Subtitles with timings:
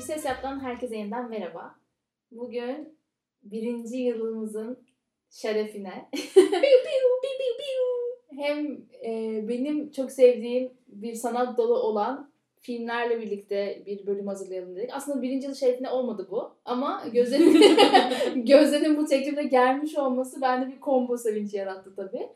[0.00, 1.74] Bir Ses Yap'tan herkese yeniden merhaba.
[2.30, 2.98] Bugün
[3.42, 4.78] birinci yılımızın
[5.30, 6.08] şerefine
[8.36, 14.90] hem e, benim çok sevdiğim bir sanat dalı olan filmlerle birlikte bir bölüm hazırlayalım dedik.
[14.92, 17.76] Aslında birinci yıl şerefine olmadı bu ama Gözde'nin,
[18.46, 22.28] Gözde'nin bu teklifle gelmiş olması bende bir combo sevinci yarattı tabii.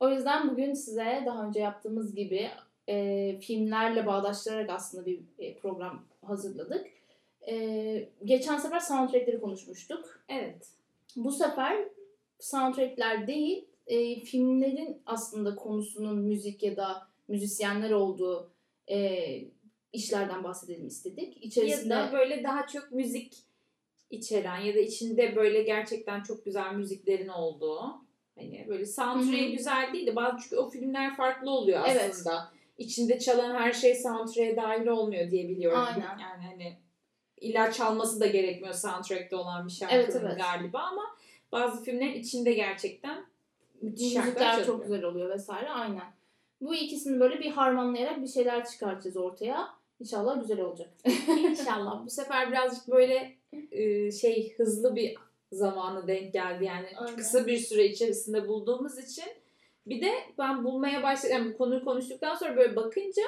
[0.00, 2.48] O yüzden bugün size daha önce yaptığımız gibi
[2.88, 6.95] e, filmlerle bağdaştırarak aslında bir e, program hazırladık.
[7.48, 10.24] E, geçen sefer soundtrackleri konuşmuştuk.
[10.28, 10.68] Evet.
[11.16, 11.88] Bu sefer
[12.40, 18.50] soundtrackler değil, e, filmlerin aslında konusunun müzik ya da müzisyenler olduğu
[18.90, 19.18] e,
[19.92, 21.44] işlerden bahsedelim istedik.
[21.44, 21.94] İçerisinde...
[21.94, 23.34] Ya da böyle daha çok müzik
[24.10, 27.80] içeren ya da içinde böyle gerçekten çok güzel müziklerin olduğu.
[28.38, 32.10] Hani böyle soundtrack'i güzel değil de bazı çünkü o filmler farklı oluyor Evet.
[32.10, 32.52] aslında.
[32.78, 35.78] İçinde çalan her şey soundtrack'e dahil olmuyor diye biliyorum.
[35.78, 36.18] Aynen.
[36.18, 36.76] Yani hani
[37.40, 40.38] illa çalması da gerekmiyor soundtrack'te olan bir şarkının Evet, evet.
[40.38, 41.16] galiba ama
[41.52, 43.24] bazı filmlerin içinde gerçekten
[43.82, 46.16] müzikler çok güzel oluyor vesaire aynen.
[46.60, 49.68] Bu ikisini böyle bir harmanlayarak bir şeyler çıkartacağız ortaya.
[50.00, 50.88] İnşallah güzel olacak.
[51.28, 52.04] İnşallah.
[52.06, 53.36] Bu sefer birazcık böyle
[53.72, 55.16] e, şey hızlı bir
[55.52, 57.16] zamana denk geldi yani Aynen.
[57.16, 59.24] kısa bir süre içerisinde bulduğumuz için.
[59.86, 61.36] Bir de ben bulmaya başladım.
[61.36, 63.22] Yani bu konuyu konuştuktan sonra böyle bakınca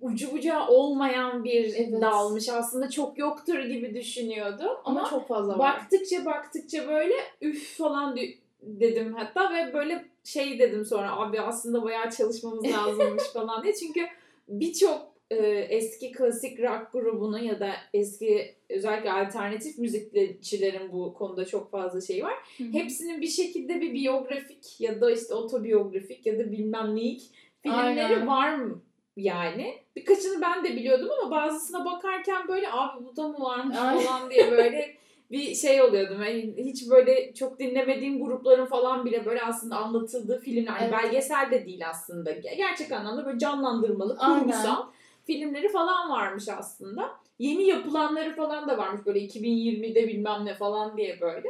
[0.00, 2.00] ucu bucağı olmayan bir Evet.
[2.02, 2.48] dalmış.
[2.48, 4.70] Aslında çok yoktur gibi düşünüyordum.
[4.84, 5.58] Ama, Ama, çok fazla var.
[5.58, 11.82] baktıkça baktıkça böyle üf falan di- dedim hatta ve böyle şey dedim sonra abi aslında
[11.82, 13.74] bayağı çalışmamız lazımmış falan diye.
[13.74, 14.00] Çünkü
[14.48, 21.70] birçok e, eski klasik rock grubunun ya da eski özellikle alternatif müzikçilerin bu konuda çok
[21.70, 22.34] fazla şey var.
[22.58, 22.72] Hı hı.
[22.72, 27.22] Hepsinin bir şekilde bir biyografik ya da işte otobiyografik ya da bilmem neyik
[27.62, 28.26] filmleri Aynen.
[28.26, 28.82] var mı
[29.16, 29.78] yani.
[29.96, 34.00] Birkaçını ben de biliyordum ama bazısına bakarken böyle abi bu da mı varmış Ay.
[34.04, 34.96] falan diye böyle
[35.30, 36.22] bir şey oluyordum.
[36.22, 40.72] Yani hiç böyle çok dinlemediğim grupların falan bile böyle aslında anlatıldığı filmler.
[40.72, 40.92] Yani Evet.
[40.92, 42.32] belgesel de değil aslında.
[42.32, 44.86] Gerçek anlamda böyle canlandırmalı, kurgusal
[45.26, 47.10] filmleri falan varmış aslında.
[47.38, 51.48] Yeni yapılanları falan da varmış böyle 2020'de bilmem ne falan diye böyle.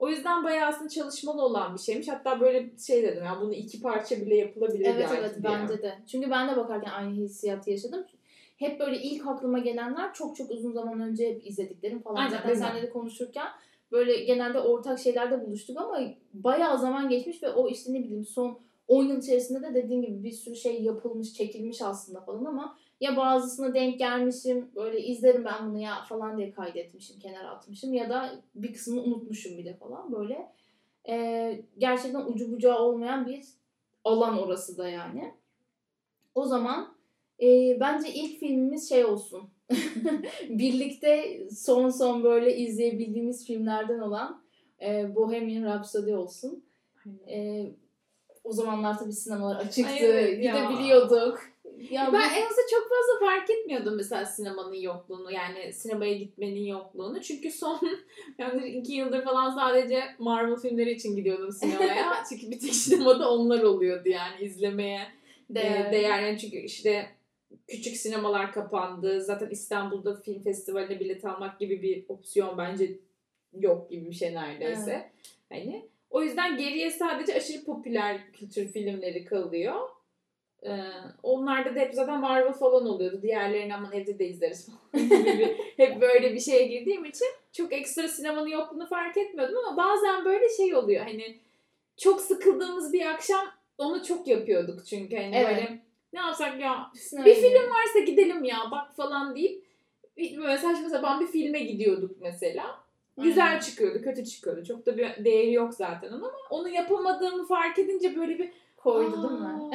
[0.00, 2.08] O yüzden bayağı aslında çalışmalı olan bir şeymiş.
[2.08, 5.52] Hatta böyle şey dedim ya bunu iki parça bile yapılabilir Evet belki evet diye.
[5.52, 5.98] bence de.
[6.06, 8.04] Çünkü ben de bakarken aynı hissiyatı yaşadım.
[8.56, 12.16] Hep böyle ilk aklıma gelenler çok çok uzun zaman önce izlediklerim falan.
[12.16, 13.48] Aynen, Zaten seninle de konuşurken
[13.92, 16.00] böyle genelde ortak şeylerde buluştuk ama
[16.34, 20.24] bayağı zaman geçmiş ve o işte ne bileyim son 10 yıl içerisinde de dediğin gibi
[20.24, 25.70] bir sürü şey yapılmış, çekilmiş aslında falan ama ya bazısına denk gelmişim, böyle izlerim ben
[25.70, 30.52] bunu ya falan diye kaydetmişim, kenara atmışım ya da bir kısmını unutmuşum bile falan böyle.
[31.08, 33.44] Ee, gerçekten ucu bucağı olmayan bir
[34.04, 35.34] alan orası da yani.
[36.34, 36.94] O zaman
[37.42, 39.50] e, bence ilk filmimiz şey olsun.
[40.48, 44.42] Birlikte son son böyle izleyebildiğimiz filmlerden olan
[44.82, 46.64] e, Bohemian Rhapsody olsun.
[47.28, 47.66] E,
[48.44, 49.90] o zamanlar tabii sinemalar açıktı.
[49.90, 50.54] Ay evet ya.
[51.90, 56.64] Ya Ben bu- en azından çok fazla fark etmiyordum mesela sinemanın yokluğunu yani sinemaya gitmenin
[56.64, 57.20] yokluğunu.
[57.20, 57.80] Çünkü son
[58.38, 62.24] yani iki yıldır falan sadece Marvel filmleri için gidiyordum sinemaya.
[62.28, 65.00] çünkü bir tek sinemada onlar oluyordu yani izlemeye
[65.50, 65.72] değer.
[65.72, 65.92] Değer.
[65.92, 66.22] değer.
[66.22, 67.06] Yani çünkü işte
[67.68, 69.20] küçük sinemalar kapandı.
[69.20, 72.98] Zaten İstanbul'da film festivaline bilet almak gibi bir opsiyon bence
[73.58, 75.10] yok gibi bir şey neredeyse.
[75.48, 79.88] Hani o yüzden geriye sadece aşırı popüler kültür filmleri kalıyor.
[80.66, 80.80] Ee,
[81.22, 83.22] onlarda da hep zaten Marvel falan oluyordu.
[83.22, 88.08] Diğerlerini aman evde de izleriz falan gibi hep böyle bir şeye girdiğim için çok ekstra
[88.08, 91.38] sinemanın yokluğunu fark etmiyordum ama bazen böyle şey oluyor hani
[91.96, 93.46] çok sıkıldığımız bir akşam
[93.78, 95.48] onu çok yapıyorduk çünkü hani Evet.
[95.48, 99.64] böyle ne yapsak ya Sinemaya bir film varsa gidelim ya bak falan deyip
[100.18, 102.80] böyle saçma sapan bir filme gidiyorduk mesela.
[103.18, 103.60] Güzel Aynen.
[103.60, 104.64] çıkıyordu, kötü çıkıyordu.
[104.64, 109.40] Çok da bir değeri yok zaten ama onu yapamadığımı fark edince böyle bir koydu değil
[109.40, 109.70] mi?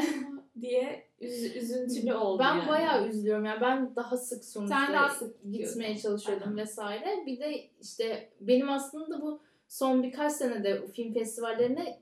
[0.62, 2.70] Diye üz- üzüntülü oldu Ben yani.
[2.70, 6.58] bayağı üzülüyorum yani ben daha sık sonuçta Sen daha sık gitmeye çalışıyordum Aynen.
[6.58, 7.24] vesaire.
[7.26, 12.00] Bir de işte benim aslında bu son birkaç senede film festivallerine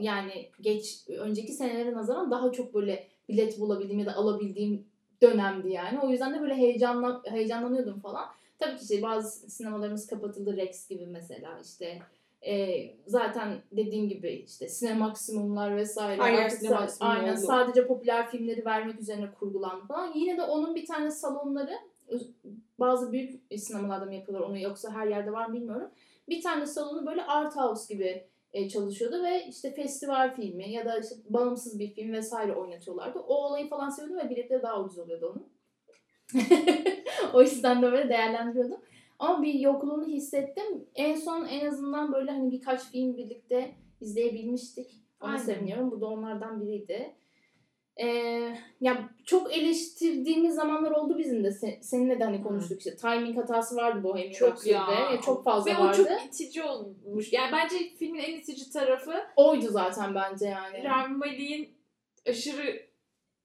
[0.00, 4.86] yani geç önceki senelere nazaran daha çok böyle bilet bulabildiğim ya da alabildiğim
[5.22, 6.00] dönemdi yani.
[6.00, 8.26] O yüzden de böyle heyecanla heyecanlanıyordum falan.
[8.58, 11.98] Tabii ki işte bazı sinemalarımız kapatıldı Rex gibi mesela işte
[12.46, 16.22] e, zaten dediğim gibi işte sinemaksimumlar vesaire.
[16.22, 17.40] Yer Artık sinemaksimum aynen oldu.
[17.46, 20.12] sadece popüler filmleri vermek üzerine kurgulandı falan.
[20.14, 21.78] Yine de onun bir tane salonları
[22.78, 25.90] bazı büyük sinemalarda mı yapıyorlar onu yoksa her yerde var mı bilmiyorum.
[26.28, 30.98] Bir tane salonu böyle art house gibi e, çalışıyordu ve işte festival filmi ya da
[30.98, 33.18] işte bağımsız bir film vesaire oynatıyorlardı.
[33.18, 35.48] O olayı falan seviyordum ve biletleri daha ucuz oluyordu onun.
[37.34, 38.80] o yüzden de böyle değerlendiriyordum.
[39.18, 40.86] Ama bir yokluğunu hissettim.
[40.94, 44.90] En son en azından böyle hani birkaç film birlikte izleyebilmiştik.
[45.20, 45.42] Ona Aynen.
[45.42, 45.90] seviniyorum.
[45.90, 47.14] Bu da onlardan biriydi.
[48.00, 48.06] Ee,
[48.80, 51.48] ya çok eleştirdiğimiz zamanlar oldu bizim de.
[51.48, 52.96] Se- seninle de hani konuştuk işte.
[52.96, 54.74] Timing hatası vardı Bohemian Çok Rhapsody'de.
[54.74, 55.10] ya.
[55.12, 56.02] Ya çok fazla Ve vardı.
[56.02, 57.32] o çok itici olmuş.
[57.32, 60.84] Yani bence filmin en itici tarafı Oydu zaten bence yani.
[60.84, 61.68] Rami Malek'in
[62.28, 62.82] aşırı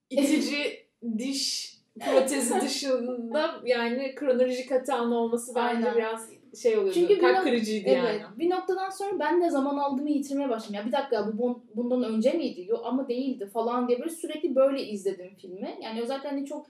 [0.10, 0.88] itici
[1.18, 1.73] diş
[2.06, 5.96] protezi dışında yani kronolojik hatanın olması bence Aynen.
[5.96, 6.30] biraz
[6.62, 6.94] şey oluyordu.
[7.00, 8.04] Çünkü kalp nok- kırıcıydı Evet.
[8.04, 8.40] yani.
[8.40, 10.76] Bir noktadan sonra ben de zaman aldığımı yitirmeye başladım.
[10.76, 12.66] Ya bir dakika bu bun- bundan önce miydi?
[12.68, 15.78] Yok ama değildi falan diye böyle sürekli böyle izledim filmi.
[15.84, 16.66] Yani özellikle hani çok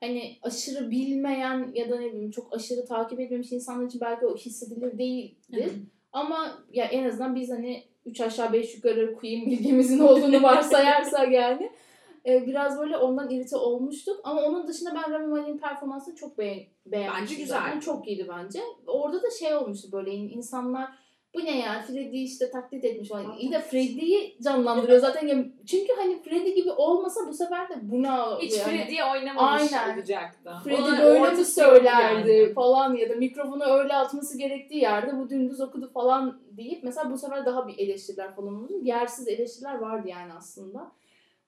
[0.00, 4.36] hani aşırı bilmeyen ya da ne bileyim çok aşırı takip etmemiş insanlar için belki o
[4.36, 5.70] hissedilir değildir.
[6.12, 11.70] Ama ya en azından biz hani 3 aşağı 5 yukarı Queen bilgimizin olduğunu varsayarsak yani
[12.26, 14.20] e, biraz böyle ondan irite olmuştuk.
[14.24, 17.22] Ama onun dışında ben Rami Malek'in performansını çok beğen beğenmiştim.
[17.22, 17.58] Bence güzel.
[17.58, 17.80] zaten.
[17.80, 18.60] Çok iyiydi bence.
[18.86, 20.88] Orada da şey olmuştu böyle insanlar
[21.34, 23.38] bu ne ya Freddy işte taklit etmiş falan.
[23.38, 25.26] İyi de Freddy'yi canlandırıyor zaten.
[25.26, 29.96] Ya, çünkü hani Freddy gibi olmasa bu sefer de buna Hiç yani, Freddy'ye oynamamış Aynen.
[29.96, 30.50] olacaktı.
[30.64, 32.52] Freddy Ona böyle mi söylerdi yani.
[32.52, 37.18] falan ya da mikrofonu öyle atması gerektiği yerde bu dümdüz okudu falan deyip mesela bu
[37.18, 38.72] sefer daha bir eleştiriler falan oldu.
[38.82, 40.92] Yersiz eleştiriler vardı yani aslında.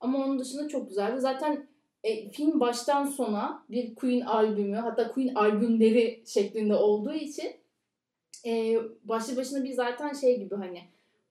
[0.01, 1.21] Ama onun dışında çok güzeldi.
[1.21, 1.67] Zaten
[2.05, 7.53] e, film baştan sona bir Queen albümü hatta Queen albümleri şeklinde olduğu için
[8.47, 10.83] e, başlı başına bir zaten şey gibi hani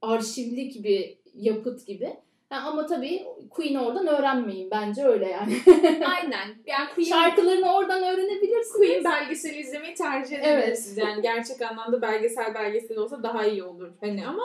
[0.02, 2.18] arşivlik bir yapıt gibi.
[2.50, 4.72] Ha, ama tabii Queen'i oradan öğrenmeyin.
[4.72, 5.54] Bence öyle yani.
[6.06, 6.48] Aynen.
[6.66, 8.74] Yani Queen, Şarkılarını oradan öğrenebilirsiniz.
[8.74, 10.48] Queen belgeseli izlemeyi tercih Evet.
[10.48, 10.98] edebilirsiniz.
[10.98, 13.90] Yani gerçek anlamda belgesel belgesel olsa daha iyi olur.
[14.02, 14.44] Hani ama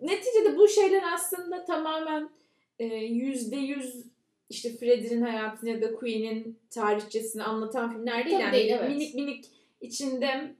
[0.00, 2.28] neticede bu şeyler aslında tamamen
[3.08, 4.04] yüzde yüz
[4.50, 8.36] işte Freddie'nin hayatını ya da Queen'in tarihçesini anlatan filmler değil.
[8.36, 8.88] Tabii yani değil, evet.
[8.88, 9.44] minik minik
[9.80, 10.54] içinde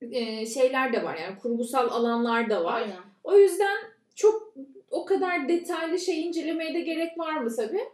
[0.00, 2.80] e, şeyler de var yani kurgusal alanlar da var.
[2.82, 3.02] Aynen.
[3.24, 3.76] O yüzden
[4.14, 4.54] çok
[4.90, 7.84] o kadar detaylı şey incelemeye de gerek var mı tabii?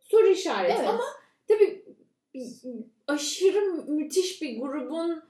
[0.00, 0.88] Soru işareti Evet.
[0.88, 1.04] ama
[1.48, 1.84] tabii
[2.34, 2.52] bir-
[3.06, 5.22] aşırı müthiş bir grubun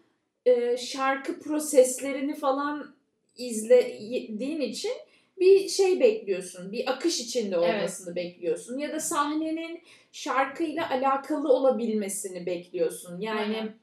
[0.47, 2.95] e, şarkı proseslerini falan
[3.37, 4.93] izlediğin için
[5.41, 6.73] bir şey bekliyorsun.
[6.73, 8.79] Bir akış içinde olmasını bekliyorsun.
[8.79, 9.83] Ya da sahnenin
[10.13, 13.21] şarkıyla alakalı olabilmesini bekliyorsun.
[13.21, 13.75] Yani Aynen.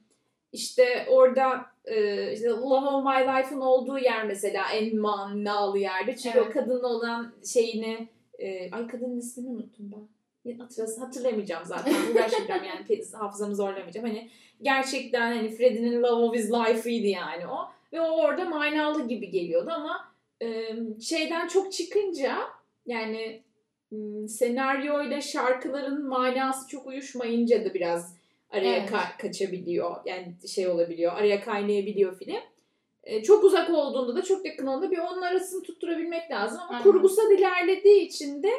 [0.51, 6.15] işte orada e, işte Love of My Life'ın olduğu yer mesela en manalı yerde.
[6.15, 6.47] Çünkü Evet.
[6.49, 8.07] o kadınla olan şeyini
[8.39, 10.07] e, ay kadının ismini unuttum ben.
[10.51, 11.93] Ya Hatırlas, hatırlamayacağım zaten.
[12.11, 14.07] Uğraşmayacağım yani hafızamı zorlamayacağım.
[14.07, 14.29] Hani
[14.61, 17.69] gerçekten hani Freddie'nin Love of His Life'ıydı yani o.
[17.93, 20.06] Ve o orada manalı gibi geliyordu ama
[21.01, 22.37] şeyden çok çıkınca
[22.85, 23.43] yani
[24.27, 28.17] senaryoyla şarkıların manası çok uyuşmayınca da biraz
[28.49, 28.89] araya Evet.
[28.89, 29.95] ka- kaçabiliyor.
[30.05, 31.13] Yani şey olabiliyor.
[31.13, 32.35] Araya kaynayabiliyor film.
[33.23, 36.59] Çok uzak olduğunda da çok yakın olduğunda bir onun arasını tutturabilmek lazım.
[36.61, 36.83] Ama Aynen.
[36.83, 38.51] kurgusal ilerlediği için de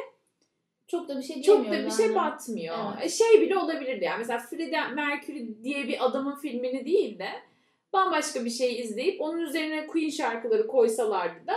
[0.87, 2.77] Çok da bir şey çok da bir şey batmıyor.
[2.95, 3.05] Evet.
[3.05, 4.17] E, Şey bile olabilirdi yani.
[4.19, 7.27] Mesela Freddie Mercury diye bir adamın filmini değil de
[7.93, 11.55] bambaşka bir şey izleyip onun üzerine Queen şarkıları koysalardı da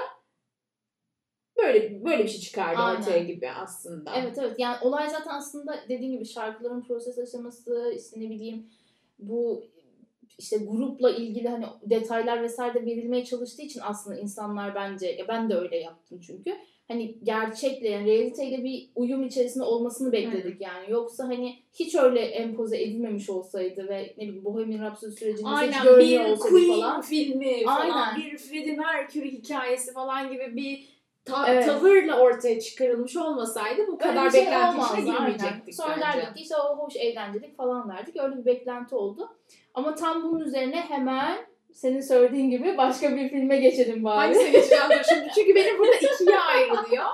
[1.62, 3.00] böyle böyle bir şey çıkardı Aynen.
[3.00, 4.12] ortaya gibi aslında.
[4.16, 8.66] Evet evet yani olay zaten aslında dediğin gibi şarkıların proses aşaması işte ne bileyim
[9.18, 9.64] bu
[10.38, 15.50] işte grupla ilgili hani detaylar vesaire de verilmeye çalıştığı için aslında insanlar bence ya ben
[15.50, 16.56] de öyle yaptım çünkü
[16.88, 22.82] hani gerçekle yani realiteyle bir uyum içerisinde olmasını bekledik yani yoksa hani hiç öyle empoze
[22.82, 27.00] edilmemiş olsaydı ve ne bileyim Bohemian Rhapsody sürecini hiç Aynen görmüyor bir olsaydı Queen falan
[27.00, 28.16] filmi falan Aynen.
[28.16, 30.88] bir Freddie Mercury hikayesi falan gibi bir
[31.24, 31.66] ta- Evet.
[31.66, 36.02] tavırla ortaya çıkarılmış olmasaydı bu Öyle kadar bir şey beklenti içine girmeyecektik Sonra bence.
[36.18, 38.16] derdik işte o hoş eğlencelik falan derdik.
[38.16, 39.36] Öyle bir beklenti oldu.
[39.74, 41.38] Ama tam bunun üzerine hemen
[41.72, 44.16] senin söylediğin gibi başka bir filme geçelim bari.
[44.16, 47.04] Hangisine geçeceğim şimdi çünkü benim burada ikiye ayrılıyor.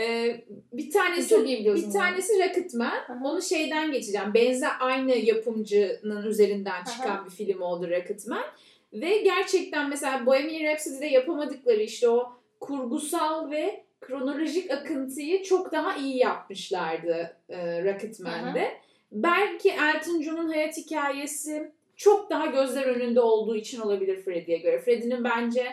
[0.00, 2.92] Ee, bir tanesi Çok iyi bir tanesi Rocketman.
[3.24, 4.34] Onu şeyden geçeceğim.
[4.34, 7.24] Benzer aynı yapımcının üzerinden çıkan Aha.
[7.24, 8.44] bir film oldu Rocketman.
[8.92, 16.16] Ve gerçekten mesela Bohemian Rhapsody'de yapamadıkları işte o kurgusal ve kronolojik akıntıyı çok daha iyi
[16.16, 18.70] yapmışlardı e, Rocketman'de.
[19.12, 24.78] Belki Elton John'un hayat hikayesi çok daha gözler önünde olduğu için olabilir Freddie'ye göre.
[24.80, 25.66] Freddie'nin bence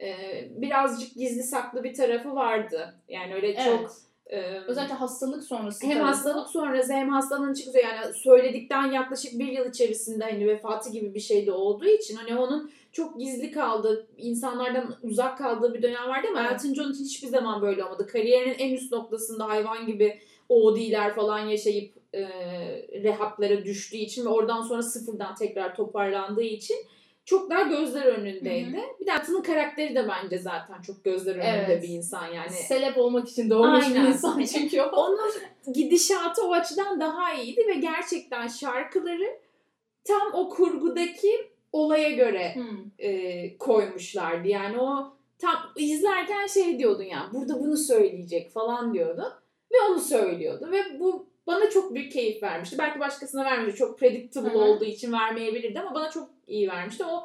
[0.00, 0.14] e,
[0.56, 2.94] birazcık gizli saklı bir tarafı vardı.
[3.08, 3.64] Yani öyle Evet.
[3.64, 3.90] çok
[4.26, 5.86] e, Özellikle hastalık sonrası.
[5.86, 6.06] hem tarafı.
[6.06, 11.20] hastalık sonrası hem hastalığın çıktığı yani söyledikten yaklaşık bir yıl içerisinde hani vefatı gibi bir
[11.20, 16.26] şey de olduğu için hani onun çok gizli kaldığı, insanlardan uzak kaldığı bir dönem vardı
[16.30, 16.52] ama Evet.
[16.52, 18.06] Elton John için hiçbir zaman böyle olmadı.
[18.06, 20.18] Kariyerinin en üst noktasında hayvan gibi
[20.48, 22.20] OD'ler falan yaşayıp e,
[23.02, 26.76] rehaplara düştüğü için ve oradan sonra sıfırdan tekrar toparlandığı için
[27.24, 28.76] çok daha gözler önündeydi.
[28.76, 31.82] Hı Bir de Atın'ın karakteri de bence zaten çok gözler önünde Evet.
[31.82, 32.50] bir insan yani.
[32.50, 34.06] Seleb olmak için doğmuş bir Aynen.
[34.06, 34.90] insan çünkü o.
[34.90, 35.30] Onun
[35.74, 39.38] gidişatı o açıdan daha iyiydi ve gerçekten şarkıları
[40.04, 42.78] tam o kurgudaki olaya göre Hmm.
[42.98, 44.48] e, koymuşlardı.
[44.48, 49.32] Yani o tam izlerken şey diyordun ya burada bunu söyleyecek falan diyordun
[49.72, 52.78] ve onu söylüyordu ve bu bana çok büyük keyif vermişti.
[52.78, 53.76] Belki başkasına vermedi.
[53.76, 54.58] Çok predictable Hı hı.
[54.58, 57.04] olduğu için vermeyebilirdi ama bana çok iyi vermişti.
[57.04, 57.22] O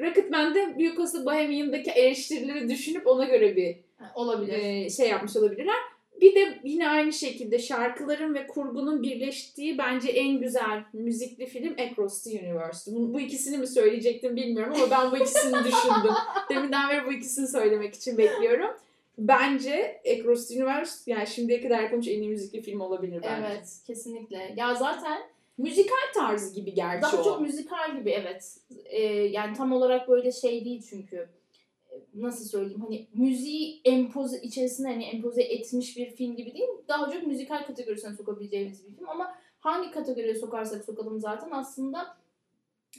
[0.00, 3.76] Rocketman'de Büyük Olasılık Bohemian'daki eleştirileri düşünüp ona göre bir
[4.14, 4.52] Olabilir.
[4.52, 5.74] e, şey yapmış olabilirler.
[6.20, 12.22] Bir de yine aynı şekilde şarkıların ve kurgunun birleştiği bence en güzel müzikli film Across
[12.22, 12.94] the Universe.
[12.94, 16.14] Bu, bu ikisini mi söyleyecektim bilmiyorum ama ben bu ikisini düşündüm.
[16.50, 18.70] Deminden beri bu ikisini söylemek için bekliyorum.
[19.18, 23.46] Bence Across the Universe yani şimdiye kadar yapılmış en iyi müzikli film olabilir bence.
[23.48, 24.54] evet kesinlikle.
[24.56, 25.22] Ya zaten
[25.58, 27.24] Müzikal tarzı gibi gerçi daha o.
[27.24, 28.56] çok müzikal gibi evet.
[28.84, 31.28] Ee, yani tam olarak böyle şey değil çünkü.
[32.14, 36.68] Nasıl söyleyeyim hani müziği empoze içerisine hani empoze etmiş bir film gibi değil.
[36.88, 42.16] Daha çok müzikal kategorisine sokabileceğimiz bir film ama hangi kategoriye sokarsak sokalım zaten aslında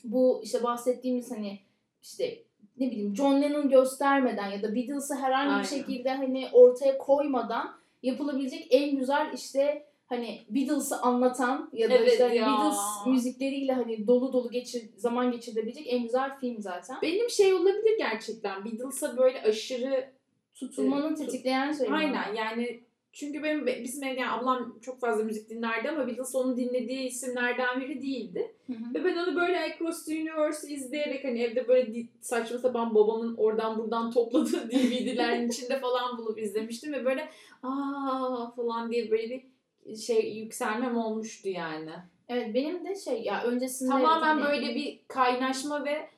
[0.04, 1.60] bu işte bahsettiğimiz hani
[2.02, 2.44] işte
[2.78, 5.64] ne bileyim John Lennon göstermeden ya da Beatles'ı herhangi Aynen.
[5.64, 12.12] bir şekilde hani ortaya koymadan yapılabilecek en güzel işte hani Beatles'ı anlatan ya da Evet
[12.12, 12.48] işte hani ya.
[12.48, 16.98] Beatles müzikleriyle hani dolu dolu geçir zaman geçirebilecek en güzel film zaten.
[17.02, 18.66] Benim şey olabilir gerçekten.
[18.66, 20.20] Beatles'a böyle aşırı
[20.54, 21.18] Tutulmanın Evet.
[21.18, 21.88] tetikleyen şey.
[21.92, 26.58] Aynen yani çünkü benim bizim evde yani ablam çok fazla müzik dinlerdi ama Beatles onun
[26.58, 28.56] dinlediği isimlerden biri değildi.
[28.68, 28.94] Hı hı.
[28.94, 33.78] Ve ben onu böyle Across the Universe izleyerek hani evde böyle saçma sapan babamın oradan
[33.78, 37.30] buradan topladığı DVD'lerin içinde falan bulup izlemiştim ve böyle
[37.64, 39.59] aa falan diye böyle bir
[40.06, 41.92] şey yükselmem olmuştu yani.
[42.30, 46.10] Evet benim de şey ya öncesinde Tamamen hani- böyle bir kaynaşma ve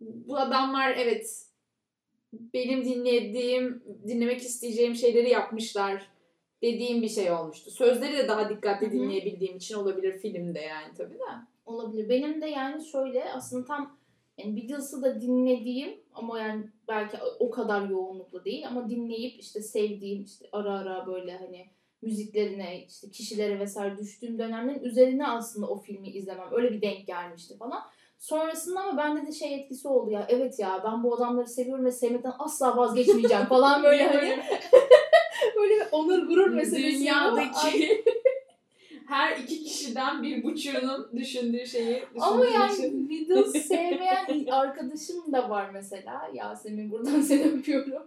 [0.00, 1.44] bu adamlar evet
[2.32, 6.06] benim dinlediğim, dinlemek isteyeceğim şeyleri yapmışlar
[6.62, 7.70] dediğim bir şey olmuştu.
[7.70, 8.94] Sözleri de daha dikkatli Hı hı.
[8.94, 11.22] dinleyebildiğim için olabilir filmde yani tabii de.
[11.66, 12.08] olabilir.
[12.08, 13.98] Benim de yani şöyle aslında tam
[14.38, 20.24] yani Beatles'ı da dinlediğim ama yani belki o kadar yoğunluklu değil ama dinleyip işte sevdiğim
[20.24, 21.66] işte ara ara böyle hani
[22.02, 26.48] müziklerine işte kişilere vesaire düştüğüm dönemlerin üzerine aslında o filmi izlemem.
[26.52, 27.82] Öyle bir denk gelmişti falan.
[28.18, 30.26] Sonrasında ama bende de şey etkisi oldu ya.
[30.28, 34.38] Evet ya ben bu adamları seviyorum ve sevmekten asla vazgeçmeyeceğim falan böyle hani
[35.56, 37.00] böyle bir onur gurur meselesi.
[37.00, 38.04] Dünyadaki
[39.08, 43.10] her iki kişiden bir buçuğunun düşündüğü şeyi Ama yani için.
[43.10, 46.30] Beatles sevmeyen arkadaşım da var mesela.
[46.34, 48.06] Yasemin buradan seni öpüyorum.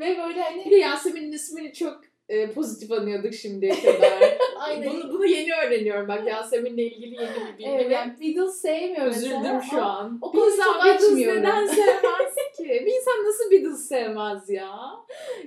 [0.00, 4.38] Ve böyle hani Bir de Yasemin'in ismini çok e, pozitif anıyorduk şimdiye kadar.
[4.56, 4.90] aynen.
[4.90, 6.08] bunu, bunu yeni öğreniyorum.
[6.08, 9.40] Bak Yasemin'le ilgili yeni bir bilgi Evet, Beatles sevmiyor mesela.
[9.40, 10.18] üzüldüm şu ama an.
[10.22, 12.64] o bir insan Beatles neden sevmez ki?
[12.86, 14.70] Bir insan nasıl Beatles sevmez ya?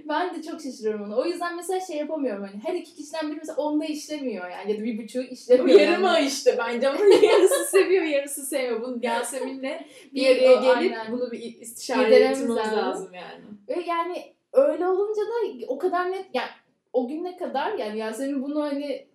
[0.09, 1.15] Ben de çok şaşırıyorum ona.
[1.17, 4.79] O yüzden mesela şey yapamıyorum hani her iki kişiden biri mesela onda işlemiyor yani ya
[4.79, 5.79] da bir buçuğu Bu işlemiyor.
[5.79, 6.27] yarım yani.
[6.27, 6.91] işte bence.
[6.99, 8.81] Bunun yarısı seviyor, yarısı sevmiyor.
[8.81, 9.79] Bunu Yasemin'le
[10.13, 11.11] bir araya gelip aynen.
[11.11, 12.77] bunu bir istişare etmemiz lazım.
[12.77, 13.43] lazım yani.
[13.69, 16.49] Ve yani öyle olunca da o kadar net yani
[16.95, 19.07] o güne kadar yani Yasemin bunu hani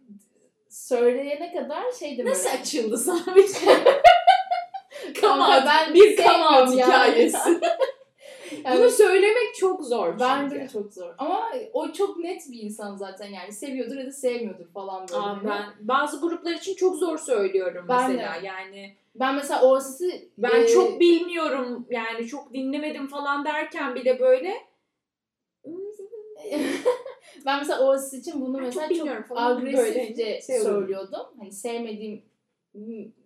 [0.68, 2.30] söyleyene kadar şeydi böyle.
[2.30, 3.68] Nasıl açıldı sana bir şey?
[5.20, 6.72] Kanka ben bir yani.
[6.72, 7.60] hikayesi.
[8.64, 11.14] Yani Bunu söylemek çok zor Bence de çok zor.
[11.18, 13.52] Ama o çok net bir insan zaten yani.
[13.52, 15.20] Seviyordur ya da sevmiyordur falan böyle.
[15.20, 18.36] Aa, ben bazı gruplar için çok zor söylüyorum Ben mesela.
[18.42, 20.28] Yani Ben mesela Oasis'i...
[20.38, 24.54] ben e, çok bilmiyorum yani çok dinlemedim falan derken bile böyle
[27.46, 31.26] ben mesela Oasis için bunu Ben mesela çok çok, agresifce şey söylüyordum.
[31.38, 32.22] Hani sevmediğim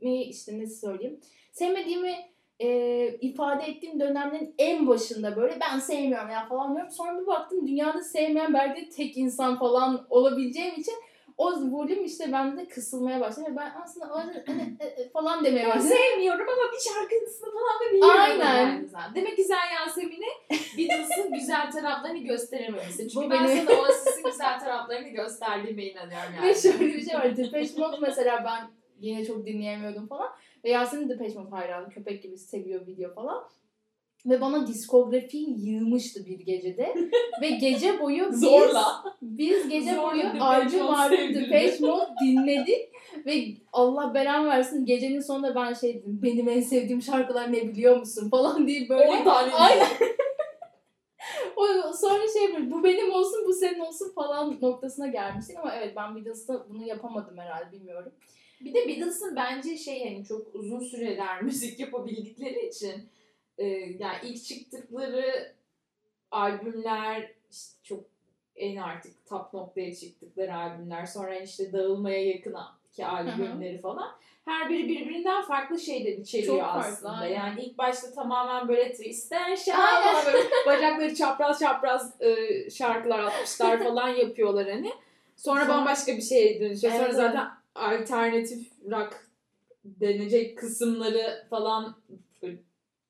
[0.01, 1.21] mi işte nasıl söyleyeyim.
[1.53, 2.17] Sevmediğimi
[2.61, 6.91] e, ifade ettiğim dönemlerin en başında böyle ben sevmiyorum ya falan diyorum.
[6.93, 10.95] Sonra bir baktım dünyada sevmeyen belki tek insan falan olabileceğim için
[11.39, 13.47] o volüm işte bende kısılmaya başladı.
[13.57, 15.89] Ben aslında yüzden hani, e, e, falan demeye başladım.
[15.89, 18.21] sevmiyorum ama bir şarkısını falan da biliyorum.
[18.21, 18.89] Aynen.
[18.95, 19.15] yani.
[19.15, 20.27] Demek ki sen Yasemin'e
[20.79, 23.09] Beatles'ın güzel taraflarını gösterememişsin.
[23.09, 26.47] Çünkü Bu ben benim- sana Oasis'in güzel taraflarını gösterdiğime inanıyorum yani.
[26.49, 27.37] Ve şöyle bir şey var.
[27.37, 30.31] Depeche Mode mesela ben yine çok dinleyemiyordum falan.
[30.65, 31.91] Ve Yasemin Depeche Mode hayranı.
[31.91, 33.45] Köpek gibi seviyor video falan.
[34.27, 36.95] Ve bana diskografiyi yığmıştı bir gecede.
[37.41, 39.05] Ve gece boyu biz, Zorla.
[39.23, 40.71] biz gece Zorla boyu albüm
[41.09, 41.41] sevdirdi.
[41.41, 42.91] Depeche Mode dinledik.
[43.27, 46.21] Ve Allah belamı versin gecenin sonunda ben şey dedim.
[46.23, 49.11] Benim en sevdiğim şarkılar ne biliyor musun falan diye böyle.
[49.11, 49.53] 10 tane.
[49.53, 49.87] Aynen.
[51.57, 55.75] o O sonra şey böyle bu benim olsun bu senin olsun falan noktasına gelmiştik ama
[55.75, 58.13] evet ben Beatles'ta bunu yapamadım herhalde bilmiyorum.
[58.61, 63.09] Bir de Beatles'ın bence şey hani çok uzun süreler müzik yapabildikleri için
[63.59, 63.65] e,
[63.99, 65.53] yani ilk çıktıkları
[66.31, 68.05] albümler işte çok
[68.57, 72.57] en artık top noktaya çıktıkları albümler sonra işte dağılmaya yakın
[72.93, 77.13] ki albümleri falan her biri birbirinden farklı şeyler içeriyor Çok farklı, aslında.
[77.13, 77.35] aynen.
[77.37, 78.93] Yani ilk başta tamamen böyle
[79.73, 84.93] falan böyle bacakları çapraz çapraz e, şarkılar atmışlar falan yapıyorlar hani.
[85.37, 86.93] Sonra Sonra- bambaşka bir şeye dönüşüyor.
[86.93, 89.27] Sonra Evet, zaten alternatif rock
[89.85, 91.97] denecek kısımları falan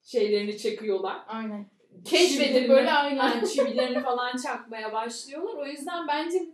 [0.04, 1.24] şeylerini çekiyorlar.
[1.26, 1.66] Aynen.
[2.04, 3.44] Keşfedip böyle aynen.
[3.44, 5.54] çivilerini falan çakmaya başlıyorlar.
[5.54, 6.48] O yüzden bence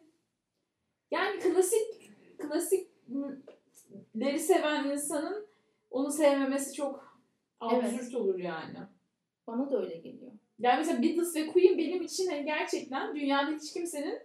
[1.10, 5.46] yani klasik klasikleri seven insanın
[5.90, 7.20] onu sevmemesi çok
[7.60, 8.14] absürt Evet.
[8.14, 8.78] olur yani.
[9.46, 10.32] Bana da öyle geliyor.
[10.58, 14.18] Yani mesela Beatles ve Queen benim için hani gerçekten dünyada hiç kimsenin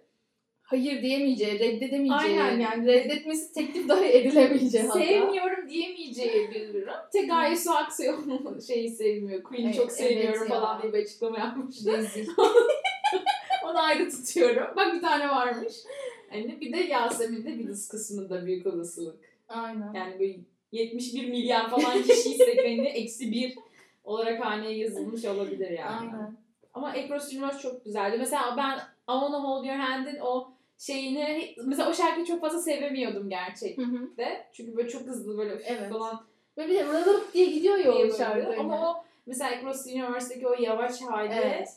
[0.65, 2.87] Hayır diyemeyeceği, reddedemeyeceği, Aynen yani.
[2.87, 4.99] reddetmesi teklif dahi edilemeyeceği hatta.
[4.99, 6.93] sevmiyorum diyemeyeceği bir durum.
[7.13, 9.43] Tek Aysu Aksoy'un şeyi sevmiyor.
[9.43, 10.59] Queen'i Evet, çok sevmiyorum evet ya.
[10.59, 12.05] falan diye bir açıklama yapmıştı.
[13.65, 14.67] Onu ayrı tutuyorum.
[14.75, 15.73] Bak bir tane varmış.
[16.29, 19.19] Hani bir de Yasemin'de Beatles kısmında büyük olasılık.
[19.49, 19.93] Aynen.
[19.93, 20.37] Yani böyle
[20.71, 23.55] 71 milyar falan kişiysek hani eksi bir
[24.03, 25.99] olarak haneye yazılmış olabilir yani.
[25.99, 26.37] Aynen.
[26.73, 28.15] Ama Across Universe çok güzeldi.
[28.19, 33.29] Mesela ben I Wanna Hold Your Hand'in o şeyini mesela o şarkıyı çok fazla sevemiyordum
[33.29, 34.09] gerçekten Hı hı.
[34.53, 35.89] Çünkü böyle çok hızlı böyle Evet.
[35.89, 36.25] falan
[36.57, 38.17] Ve bir de rılıp diye gidiyor ya o böyle.
[38.17, 38.59] şarkı.
[38.59, 41.69] Ama o mesela Across the Universe'daki o yavaş hali Evet.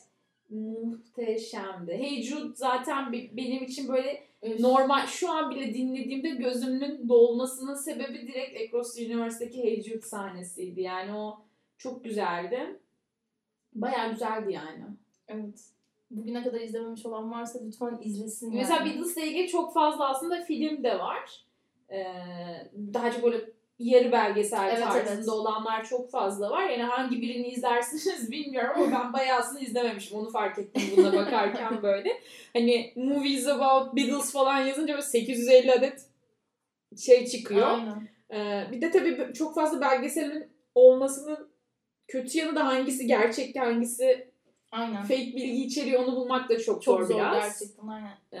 [0.49, 1.93] muhteşemdi.
[1.93, 4.23] Hey Jude zaten benim için böyle
[4.59, 10.81] normal şu an bile dinlediğimde gözümün dolmasının sebebi direkt Across the Universe'daki Hey Jude sahnesiydi.
[10.81, 11.39] Yani o
[11.77, 12.79] çok güzeldi.
[13.73, 14.83] Bayağı güzeldi yani.
[15.27, 15.59] Evet.
[16.11, 18.55] Bugüne kadar izlememiş olan varsa lütfen izlesin.
[18.55, 18.89] Mesela yani.
[18.89, 21.45] Beatles'la ilgili çok fazla aslında film de var.
[21.91, 22.03] Ee,
[22.93, 25.29] daha çok böyle yarı belgesel Evet, tarzında evet.
[25.29, 26.69] olanlar çok fazla var.
[26.69, 30.17] Yani hangi birini izlersiniz bilmiyorum ama ben bayağısını izlememişim.
[30.17, 32.21] Onu fark ettim buna bakarken böyle.
[32.53, 36.05] Hani movies about Beatles falan yazınca böyle 850 adet
[36.97, 37.67] şey çıkıyor.
[37.67, 38.09] Aynen.
[38.33, 41.49] Ee, bir de tabii çok fazla belgeselin olmasının
[42.07, 44.28] kötü yanı da hangisi gerçek hangisi
[44.71, 45.01] Aynen.
[45.01, 47.59] fake bilgi içeriyor onu bulmak da çok, Çok zor, zor biraz.
[47.59, 48.17] gerçekten aynen.
[48.33, 48.37] Ee,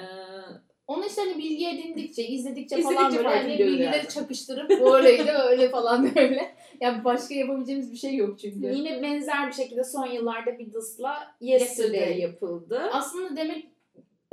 [0.87, 4.07] Onu işte hani bilgi edindikçe, izledikçe, İzledikçe falan böyle hani bilgileri yani.
[4.09, 6.55] çakıştırıp bu öyleydi öyle falan böyle.
[6.81, 8.67] Yani başka yapabileceğimiz bir şey yok çünkü.
[8.67, 12.19] Yine benzer bir şekilde son yıllarda Beatles'la Yesterday, Yesterday.
[12.19, 12.81] yapıldı.
[12.93, 13.65] Aslında demek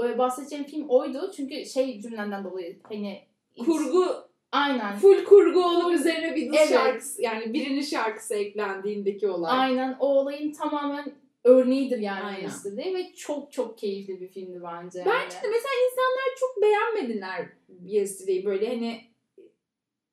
[0.04, 1.30] e, bahsedeceğim film oydu.
[1.36, 3.20] Çünkü şey cümlenden dolayı hani
[3.64, 4.06] Kurgu,
[4.52, 4.96] Aynen.
[4.96, 6.68] full kurgu olup üzerine Beatles Evet.
[6.70, 9.58] şarkısı yani birinin şarkısı eklendiğindeki olay.
[9.60, 11.04] Aynen o olayın tamamen
[11.46, 12.42] örneğidir yani Aynen.
[12.42, 14.98] Yesterday ve çok çok keyifli bir filmdi bence.
[14.98, 15.44] Bence yani.
[15.44, 17.46] de mesela insanlar çok beğenmediler
[17.84, 19.04] Yesterday'i böyle hani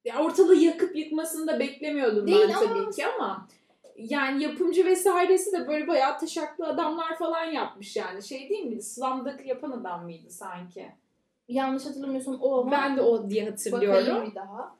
[0.05, 3.47] ya ortalığı yakıp yıkmasını da beklemiyordum Değil ben ama tabii ki ama
[3.97, 8.23] yani yapımcı vesairesi de böyle bayağı taşaklı adamlar falan yapmış yani.
[8.23, 8.83] Şey değil miydi?
[8.83, 10.91] Slumdog yapan adam mıydı sanki?
[11.47, 14.07] Yanlış hatırlamıyorsam o ama Ben de o diye hatırlıyorum.
[14.07, 14.75] bakayım bir daha.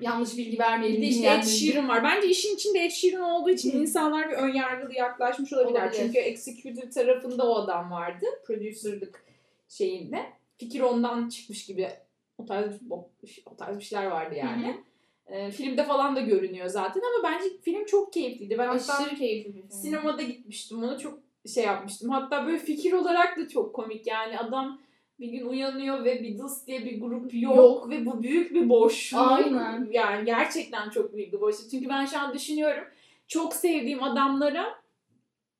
[0.00, 1.02] Yanlış bilgi vermeyelim.
[1.02, 1.42] Bir işte Ed.
[1.42, 2.04] Sheeran var.
[2.04, 5.82] Bence işin içinde Ed Sheeran olduğu için insanlar bir önyargılı yaklaşmış olabilirler.
[5.82, 6.02] Olabilir.
[6.02, 8.26] Çünkü executive tarafında o adam vardı.
[8.46, 9.24] Producer'lık
[9.68, 10.26] şeyinde.
[10.58, 11.88] Fikir ondan çıkmış gibi
[12.38, 13.08] o tarz, o,
[13.46, 14.80] o tarz bir şeyler vardı yani.
[15.26, 18.58] Ee, filmde falan da görünüyor zaten ama bence film çok keyifliydi.
[18.58, 19.70] Ben hatta Aşırı keyifli bir film.
[19.70, 21.18] sinemada gitmiştim onu çok
[21.54, 22.10] şey yapmıştım.
[22.10, 24.80] Hatta böyle fikir olarak da çok komik yani adam
[25.20, 27.90] bir gün uyanıyor ve Beatles diye bir grup yok, Yok.
[27.90, 29.20] ve bu büyük bir boşluk.
[29.20, 29.88] Aynen.
[29.92, 31.70] Yani gerçekten çok büyük bir boşluk.
[31.70, 32.84] Çünkü ben şu an düşünüyorum
[33.28, 34.82] çok sevdiğim adamlara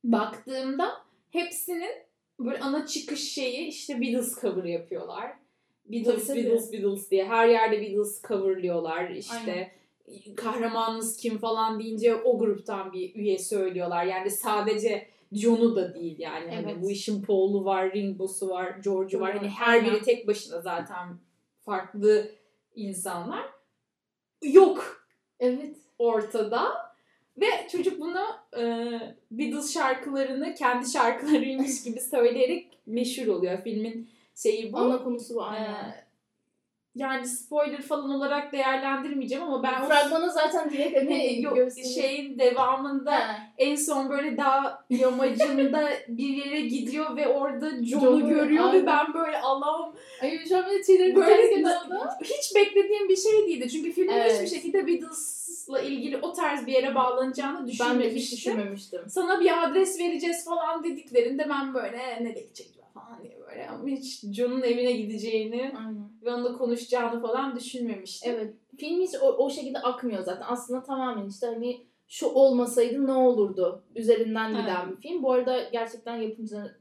[0.04, 0.90] baktığımda
[1.30, 1.92] hepsinin
[2.40, 5.32] böyle ana çıkış şeyi işte Beatles cover yapıyorlar.
[5.84, 6.50] Beatles, Tabii, tabii.
[6.50, 9.10] Beatles, Beatles diye her yerde Beatles coverlıyorlar.
[9.10, 9.72] İşte
[10.36, 14.04] kahramanınız kim falan deyince o gruptan bir üye söylüyorlar.
[14.04, 16.50] Yani sadece John'u da değil yani.
[16.54, 16.82] Hani Evet.
[16.82, 19.36] bu işin Paul'u var, Ringo'su var, George'u var.
[19.36, 21.08] Hani her biri tek başına zaten
[21.64, 22.30] farklı
[22.74, 23.44] insanlar.
[24.42, 25.06] Yok
[25.40, 25.76] Evet.
[25.98, 26.92] ortada.
[27.40, 28.22] Ve çocuk bunu
[28.58, 28.62] e,
[29.30, 33.62] Beatles şarkılarını kendi şarkılarıymış gibi söyleyerek meşhur oluyor.
[33.62, 34.78] Filmin şeyi bu.
[34.78, 36.01] Ana konusu bu aynen.
[36.96, 41.94] Yani spoiler falan olarak değerlendirmeyeceğim ama ben Fragmanı zaten direkt hani yok, gösteriyor.
[41.94, 43.37] şeyin devamında Ha.
[43.59, 48.83] en son böyle dağ yamacında bir yere gidiyor ve orada John'u görüyor aynen.
[48.83, 51.64] ve ben böyle Allah'ım Ay şu an böyle tüylerim böyle
[52.24, 53.70] hiç beklediğim bir şey değildi.
[53.70, 54.33] Çünkü filmin Evet.
[54.35, 58.37] hiçbir şekilde Beatles'la ilgili o tarz bir yere bağlanacağını Ben de hiç düşünmemiştim.
[58.37, 59.00] düşünmemiştim.
[59.09, 63.33] Sana bir adres vereceğiz falan dediklerinde ben böyle "E, nereye gidecek falan diye
[63.96, 66.09] hiç John'un evine gideceğini Aynen.
[66.22, 68.33] ve onunla konuşacağını falan düşünmemiştim.
[68.35, 68.55] Evet.
[68.78, 70.46] Film hiç o, o şekilde akmıyor zaten.
[70.48, 75.22] Aslında tamamen işte hani şu olmasaydı ne olurdu üzerinden giden bir film.
[75.22, 76.76] Bu arada gerçekten yapımcı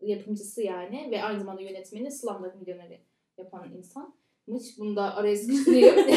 [0.00, 3.00] yapımcısı yani ve aynı zamanda yönetmeni Slumdog Millionaire'i
[3.38, 4.78] yapan insanmış.
[4.78, 5.94] Bunu da araya sıkıştırayım.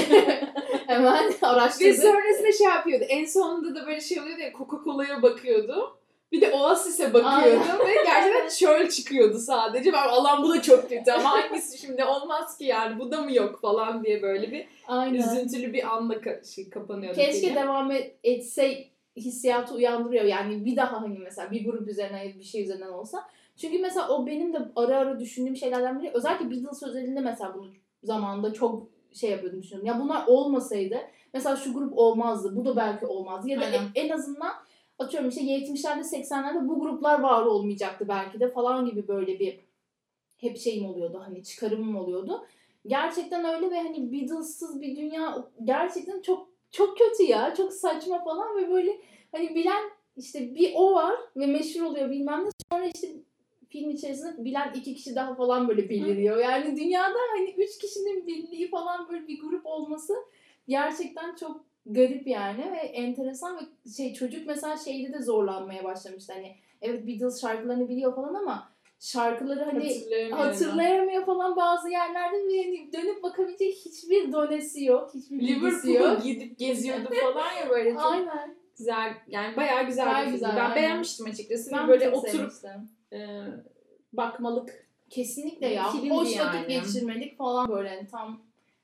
[0.88, 1.94] Hemen Ve araştırdım.
[1.94, 3.04] sonrasında şey yapıyordu.
[3.10, 6.01] En sonunda da böyle şey oluyordu ya Coca-Cola'ya bakıyordu.
[6.32, 9.94] Bir de Oasis'e bakıyordu ve gerçekten çöl çıkıyordu sadece.
[9.94, 13.34] Ben Allah'ım bu da çok kötü ama hangisi şimdi olmaz ki yani bu da mı
[13.34, 15.20] yok falan diye böyle bir Aynen.
[15.20, 17.16] üzüntülü bir anla ka- şey, kapanıyordu.
[17.18, 17.56] Keşke film.
[17.56, 18.78] devam et- etse
[19.18, 20.24] hissiyatı uyandırıyor.
[20.24, 23.24] Yani bir daha hani mesela bir grup üzerine bir şey üzerinden olsa.
[23.58, 26.12] Çünkü mesela o benim de ara ara düşündüğüm şeylerden biri.
[26.14, 27.68] Özellikle Beatles özelinde mesela bunu
[28.04, 29.88] zamanında çok şey yapıyordum düşünüyordum.
[29.88, 30.98] Ya bunlar olmasaydı
[31.34, 32.56] mesela şu grup olmazdı.
[32.56, 33.50] Bu da belki olmazdı.
[33.50, 33.80] Ya da Aynen.
[33.96, 34.54] en, en azından
[35.02, 39.60] atıyorum işte 70'lerde 80'lerde bu gruplar var olmayacaktı belki de falan gibi böyle bir
[40.38, 41.22] hep şeyim oluyordu.
[41.26, 42.46] Hani çıkarımım oluyordu.
[42.88, 47.54] Gerçekten öyle ve hani Beatles'sız bir dünya gerçekten çok çok kötü ya.
[47.56, 49.84] Çok saçma falan ve böyle hani bilen
[50.18, 52.50] işte bir o var ve meşhur oluyor bilmem ne.
[52.72, 53.08] Sonra işte
[53.70, 56.38] film içerisinde bilen iki kişi daha falan böyle beliriyor.
[56.38, 60.14] Yani dünyada hani üç kişinin bildiği falan böyle bir grup olması
[60.68, 66.34] gerçekten çok garip yani ve enteresan ve şey çocuk mesela şeyde de zorlanmaya başlamıştı.
[66.34, 72.94] Hani evet Beatles şarkılarını biliyor falan ama şarkıları hani hatırlayamıyor falan bazı yerlerde ve hani
[72.94, 75.12] dönüp bakabilecek hiçbir donesi yok.
[75.14, 76.24] Hiçbir bilgisi yok.
[76.24, 78.56] gidip geziyordu falan ya böyle çok Aynen.
[78.78, 80.76] güzel yani bayağı güzel Bayağı bir güzel, Ben aynen.
[80.76, 81.72] beğenmiştim açıkçası.
[81.72, 82.52] Ben böyle oturup
[83.14, 83.20] e,
[84.14, 85.94] bakmalık Kesinlikle ya.
[85.94, 86.48] Hoş yani.
[86.48, 88.42] vakit geçirmelik falan böyle hani tam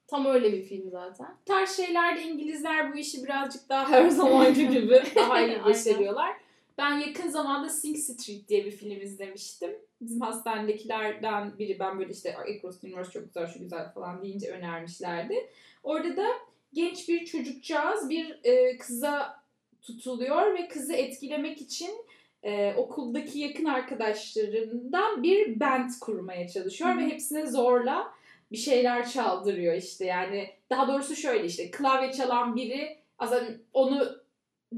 [0.07, 1.27] tam öyle bir film zaten.
[1.41, 6.37] Bu tarz şeylerde İngilizler bu işi birazcık daha her zamanki gibi daha iyi başarıyorlar.
[6.77, 9.71] Ben yakın zamanda Sing Street diye bir film izlemiştim.
[10.01, 12.35] Bizim hastanedekilerden biri ben böyle işte
[12.81, 15.49] the Universe çok güzel şu güzel falan deyince önermişlerdi.
[15.83, 16.27] Orada da
[16.73, 19.43] genç bir çocukcağız bir e, kıza
[19.81, 21.91] tutuluyor ve kızı etkilemek için
[22.43, 26.97] e, okuldaki yakın arkadaşlarından bir band kurmaya çalışıyor hı.
[26.97, 28.16] ve hepsine zorla
[28.51, 34.17] bir şeyler çaldırıyor işte yani daha doğrusu şöyle işte klavye çalan biri aslında onu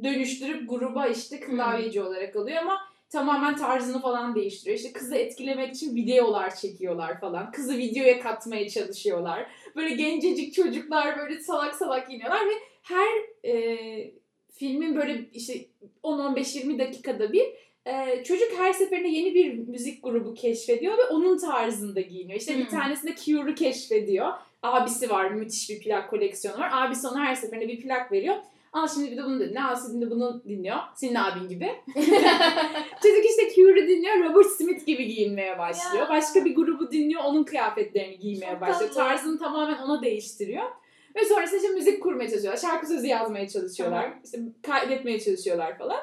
[0.04, 2.80] dönüştürüp gruba işte klavyeci olarak alıyor ama
[3.10, 4.78] tamamen tarzını falan değiştiriyor.
[4.78, 7.52] İşte kızı etkilemek için videolar çekiyorlar falan.
[7.52, 9.52] Kızı videoya katmaya çalışıyorlar.
[9.76, 13.10] Böyle gencecik çocuklar böyle salak salak giyiniyorlar ve her
[13.50, 14.12] e,
[14.54, 15.66] filmin böyle işte
[16.04, 17.46] 10-15-20 dakikada bir
[17.86, 22.40] e, çocuk her seferinde yeni bir müzik grubu keşfediyor ve onun tarzında giyiniyor.
[22.40, 22.80] İşte bir Hmm.
[22.80, 24.34] tanesinde Cure'u keşfediyor.
[24.64, 26.70] Abisi var müthiş bir plak koleksiyonu var.
[26.74, 28.36] Abisi ona her seferinde bir plak veriyor.
[28.74, 29.64] Al şimdi bir de bunu dinle.
[29.64, 30.78] Al şimdi bunu dinliyor.
[30.96, 31.70] Senin abin gibi.
[33.04, 34.16] Çocuk işte Cure'u dinliyor.
[34.30, 36.04] Robert Smith gibi giyinmeye başlıyor.
[36.04, 36.10] Ya.
[36.10, 37.22] Başka bir grubu dinliyor.
[37.26, 38.80] Onun kıyafetlerini giymeye Çok başlıyor.
[38.92, 38.94] tatlı.
[38.94, 40.64] Tarzını tamamen ona değiştiriyor.
[41.16, 42.62] Ve sonrasında işte müzik kurmaya çalışıyorlar.
[42.62, 44.04] Şarkı sözü yazmaya çalışıyorlar.
[44.04, 44.20] Tamam.
[44.26, 46.00] İşte kaydetmeye çalışıyorlar falan.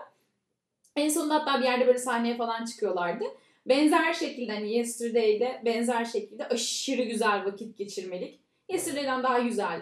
[0.97, 3.25] En sonunda hatta bir yerde böyle sahneye falan çıkıyorlardı.
[3.67, 8.41] Benzer şekilde hani Yesterday'de benzer şekilde aşırı güzel vakit geçirmelik.
[8.69, 9.81] Yesterday'den daha güzel.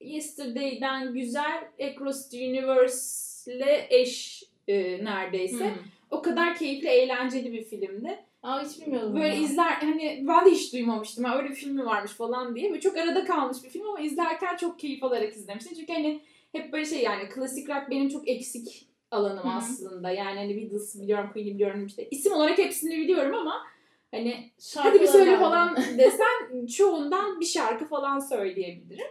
[0.00, 5.64] Yesterday'den güzel Across the Universe'le eş e, neredeyse.
[5.64, 5.82] Hmm.
[6.10, 8.18] O kadar keyifli, eğlenceli bir filmdi.
[8.42, 9.14] Aa hiç bilmiyordum.
[9.14, 9.44] Böyle bunu.
[9.44, 11.24] izler hani ben de hiç duymamıştım.
[11.24, 12.72] Ha, öyle bir film mi varmış falan diye.
[12.72, 15.76] Ve çok arada kalmış bir film ama izlerken çok keyif alarak izlemiştim.
[15.76, 16.20] Çünkü hani
[16.52, 19.52] hep böyle şey yani klasik rock benim çok eksik alanım Hı hı.
[19.56, 20.10] aslında.
[20.10, 22.08] Yani hani Beatles biliyorum, Queen'i biliyorum işte.
[22.10, 23.62] İsim olarak hepsini biliyorum ama
[24.10, 25.38] hani hadi bir söyle var.
[25.40, 29.06] falan desen çoğundan bir şarkı falan söyleyebilirim.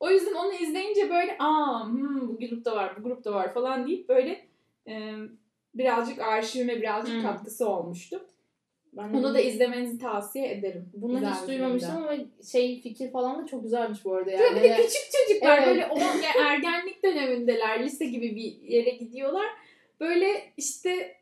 [0.00, 4.08] O yüzden onu izleyince böyle aa hmm, bu grupta var, bu grupta var falan deyip
[4.08, 4.46] böyle
[4.88, 5.14] e,
[5.74, 7.22] birazcık arşivime birazcık Hmm.
[7.22, 8.26] katkısı olmuştu.
[8.92, 10.88] Ben Bunu da izlemenizi tavsiye ederim.
[10.94, 12.12] bunu Güzel hiç duymamıştım ama
[12.52, 14.56] şey fikir falan da çok güzelmiş bu arada Tabii yani.
[14.56, 15.66] bir de küçük çocuklar Evet.
[15.68, 19.46] böyle o yani ergenlik dönemindeler, lise gibi bir yere gidiyorlar.
[20.00, 21.16] Böyle işte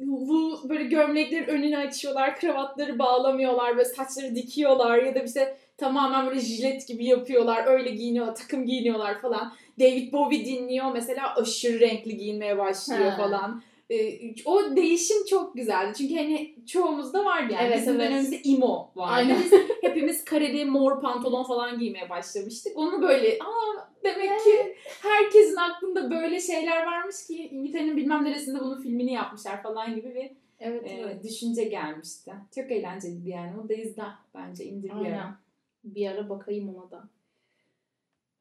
[0.00, 6.40] bu böyle gömleklerin önünü açıyorlar, kravatları bağlamıyorlar ve saçları dikiyorlar ya da işte tamamen böyle
[6.40, 9.54] jilet gibi yapıyorlar, öyle giyiniyorlar, takım giyiniyorlar falan.
[9.80, 13.16] David Bowie dinliyor mesela aşırı renkli giyinmeye başlıyor Ha.
[13.16, 13.62] falan.
[13.92, 15.92] Ee, o değişim çok güzeldi.
[15.98, 17.66] Çünkü hani çoğumuzda vardı yani.
[17.66, 18.10] Evet, Bizim evet.
[18.10, 19.12] dönemimizde emo vardı.
[19.12, 19.38] Aynen.
[19.44, 22.76] Biz hep hepimiz kareli mor pantolon falan giymeye başlamıştık.
[22.76, 28.82] Onu böyle aa demek ki herkesin aklında böyle şeyler varmış ki İngiltere'nin bilmem neresinde bunun
[28.82, 30.30] filmini yapmışlar falan gibi bir
[30.64, 31.24] Evet, e, evet.
[31.24, 32.32] düşünce gelmişti.
[32.54, 33.52] Çok eğlenceliydi yani.
[33.64, 34.02] O da izle
[34.34, 35.36] bence indir bir ara.
[35.84, 37.04] Bir ara bakayım ona da.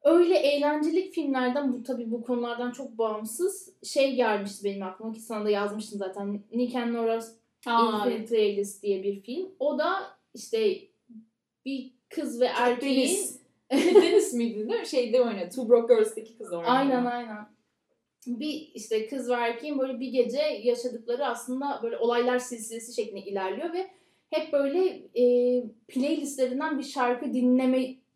[0.03, 5.45] Öyle eğlencelik filmlerden bu tabii bu konulardan çok bağımsız şey gelmişti benim aklıma ki sana
[5.45, 6.43] da yazmıştım zaten.
[6.53, 7.35] Nick and Nora's
[7.67, 9.49] Infinite Playlist diye bir film.
[9.59, 10.77] O da işte
[11.65, 13.41] bir kız ve erkeğin Deniz.
[13.71, 14.87] Deniz miydi değil mi?
[14.87, 15.49] Şeyde oynuyor.
[15.49, 16.71] Two Broke Girls'taki kız oynuyor.
[16.71, 17.47] Aynen aynen.
[18.27, 23.73] Bir işte kız ve erkeğin böyle bir gece yaşadıkları aslında böyle olaylar silsilesi şeklinde ilerliyor
[23.73, 23.87] ve
[24.29, 24.85] hep böyle
[25.15, 25.23] e,
[25.87, 27.33] playlistlerinden bir şarkı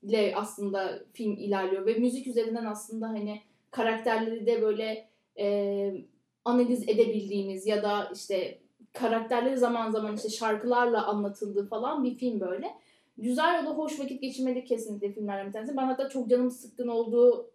[0.07, 3.41] dinlemeyle aslında film ilerliyor ve müzik üzerinden aslında hani
[3.71, 5.07] karakterleri de böyle
[5.39, 6.05] e,
[6.45, 8.59] analiz edebildiğimiz ya da işte
[8.93, 12.75] karakterleri zaman zaman işte şarkılarla anlatıldığı falan bir film böyle.
[13.17, 15.77] Güzel o da hoş vakit geçirmedik kesinlikle filmlerden bir tanesi.
[15.77, 17.51] Ben hatta çok canım sıkkın olduğu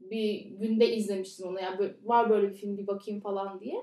[0.00, 1.60] bir günde izlemiştim onu.
[1.60, 3.80] Yani böyle, var böyle bir film bir bakayım falan diye.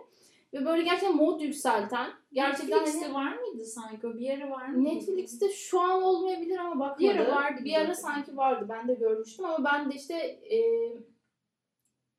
[0.54, 4.08] Ve böyle gerçekten mod yükselten, gerçekten Netflix'te hani var mıydı sanki?
[4.08, 4.96] O bir yere var mıydı?
[4.96, 7.00] Netflix'te şu an olmayabilir ama bakmadım.
[7.00, 8.66] Bir ara vardı Bir ara sanki vardı.
[8.70, 10.60] Ben de görmüştüm ama ben de işte e,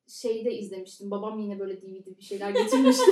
[0.08, 1.10] şeyde izlemiştim.
[1.10, 3.10] Babam yine böyle DVD bir şeyler getirmişti.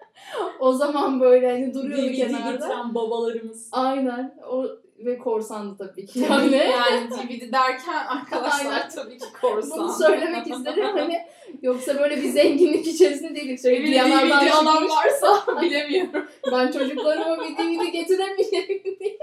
[0.60, 2.52] o zaman böyle hani duruyordu DVD kenarda.
[2.52, 3.68] getiren babalarımız.
[3.72, 4.38] Aynen.
[4.50, 4.66] O
[4.98, 6.20] ve korsandı tabii ki.
[6.20, 6.58] Yani, Yani.
[6.90, 9.78] yani DVD derken arkadaşlar tabii ki korsan.
[9.78, 11.18] Bunu söylemek istedim hani
[11.62, 13.62] yoksa böyle bir zenginlik içerisinde değilik.
[13.62, 16.26] Şöyle Evine yanlardan DVD alan varsa bilemiyorum.
[16.52, 18.68] Ben çocuklarıma bir DVD getiremeyeceğim
[19.00, 19.18] diye.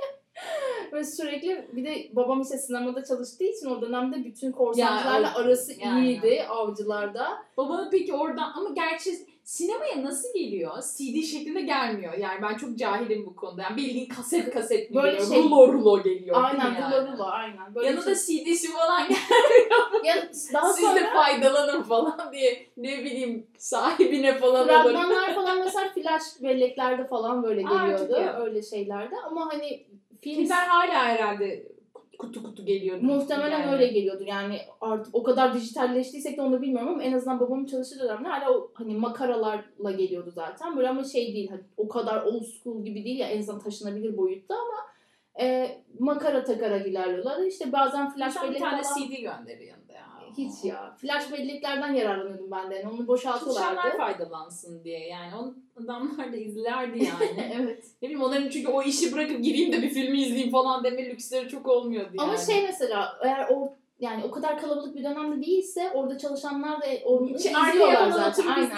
[0.94, 5.40] Ve sürekli bir de babam işte sinemada çalıştığı için o dönemde bütün korsancılarla Ya, o-
[5.40, 6.06] arası yani.
[6.08, 7.28] iyiydi avcılarda.
[7.58, 9.12] Babanın peki oradan ama gerçi
[9.46, 10.72] sinemaya nasıl geliyor?
[10.82, 12.14] CD şeklinde gelmiyor.
[12.18, 13.62] Yani ben çok cahilim bu konuda.
[13.62, 15.30] Yani bildiğin kaset kaset mi Böyle geliyor?
[15.30, 16.44] şey- Rulo rulo geliyor.
[16.44, 16.96] Aynen mi yani?
[17.06, 17.76] rulo rulo aynen.
[17.76, 19.08] Böyle Yanında şey- CD'si falan
[20.04, 20.16] gel.
[20.16, 24.84] ya daha Siz sonra de faydalanın falan diye ne bileyim sahibine falan alırım.
[24.84, 28.16] fragmanlar falan mesela flash belleklerde falan böyle geliyordu.
[28.18, 28.30] iyi.
[28.46, 29.86] öyle şeylerde ama hani
[30.22, 31.68] film Filmler hala herhalde
[32.17, 32.97] kutu kutu geliyor.
[33.01, 33.71] Muhtemelen Yani.
[33.71, 34.25] öyle geliyordur.
[34.25, 38.51] Yani artık o kadar dijitalleştiysek de onu bilmiyorum ama en azından babamın çalıştığı dönemde hala
[38.51, 40.78] o hani makaralarla geliyordu zaten.
[40.78, 44.17] Böyle ama şey değil hani o kadar old school gibi değil ya en azından taşınabilir
[44.17, 44.95] boyutta ama
[45.39, 47.45] e, makara takarak ilerliyorlar.
[47.45, 50.05] İşte bazen flash Sen bir bellek tane falan CD gönderi yanında ya.
[50.38, 50.95] Hiç ya.
[50.98, 52.76] Flash belleklerden yararlanıyordum ben de.
[52.76, 53.76] Yani onu boşaltıyorlardı.
[53.76, 55.36] Çalışanlar faydalansın diye yani.
[55.36, 57.52] O adamlar da izlerdi yani.
[57.56, 57.84] evet.
[58.02, 61.50] ne bileyim onların çünkü o işi bırakıp gireyim de bir filmi izleyeyim falan deme lüksleri
[61.50, 62.30] çok olmuyordu yani.
[62.30, 66.86] Ama şey mesela eğer o yani o kadar kalabalık bir dönemde değilse orada çalışanlar da
[67.06, 68.48] onu izliyorlar zaten.
[68.48, 68.70] Aynen.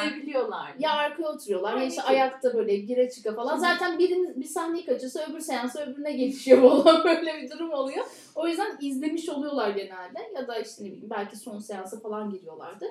[0.80, 2.08] Ya arkaya oturuyorlar ya Aynen işte ki.
[2.08, 3.50] ayakta böyle gire çıka falan.
[3.56, 8.06] Şimdi- Zaten birinin bir sahneyi kaçırsa öbür seansa öbürüne geçiyor falan böyle bir durum oluyor.
[8.36, 10.32] O yüzden izlemiş oluyorlar genelde.
[10.36, 12.86] Ya da işte ne bileyim belki son seansa falan giriyorlardı.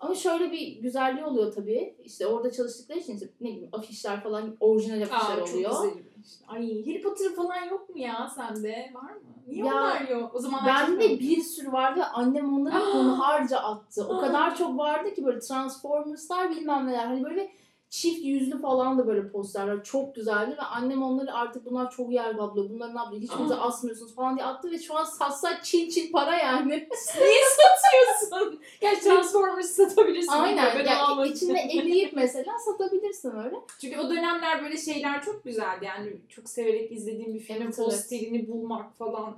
[0.00, 1.96] Ama şöyle bir güzelliği oluyor tabii.
[2.04, 5.70] İşte orada çalıştıkları için işte ne bileyim afişler falan orijinal afişler Aa, çok oluyor.
[5.70, 6.02] güzel.
[6.48, 8.90] Ay Harry Potter falan yok mu ya sende?
[8.94, 9.20] Var mı?
[9.46, 10.34] Niye Ya, onlar yok?
[10.34, 12.94] O zaman Bende bir sürü vardı ve annem onları Ah!
[12.94, 14.06] hunharca attı.
[14.08, 17.06] O kadar çok vardı ki böyle Transformers'lar bilmem neler.
[17.06, 17.50] Hani böyle
[17.94, 19.84] çift yüzlü falan da böyle posterler.
[19.84, 22.70] Çok güzeldi ve annem onları artık bunlar çok yer kaplıyor.
[22.70, 23.22] Bunları ne yapıyor?
[23.22, 26.68] Hiçbirinize asmıyorsunuz falan diye attı ve şu an satsak çil çil para yani.
[27.20, 28.60] Niye satıyorsun?
[28.80, 30.32] Gel Transformers satabilirsin.
[30.32, 30.84] Aynen.
[30.84, 33.56] Ya, almak içinde eleyip mesela satabilirsin öyle.
[33.80, 35.84] Çünkü o dönemler böyle şeyler çok güzeldi.
[35.84, 37.86] Yani çok severek izlediğim bir filmin Evet, evet.
[37.86, 39.36] posterini bulmak falan.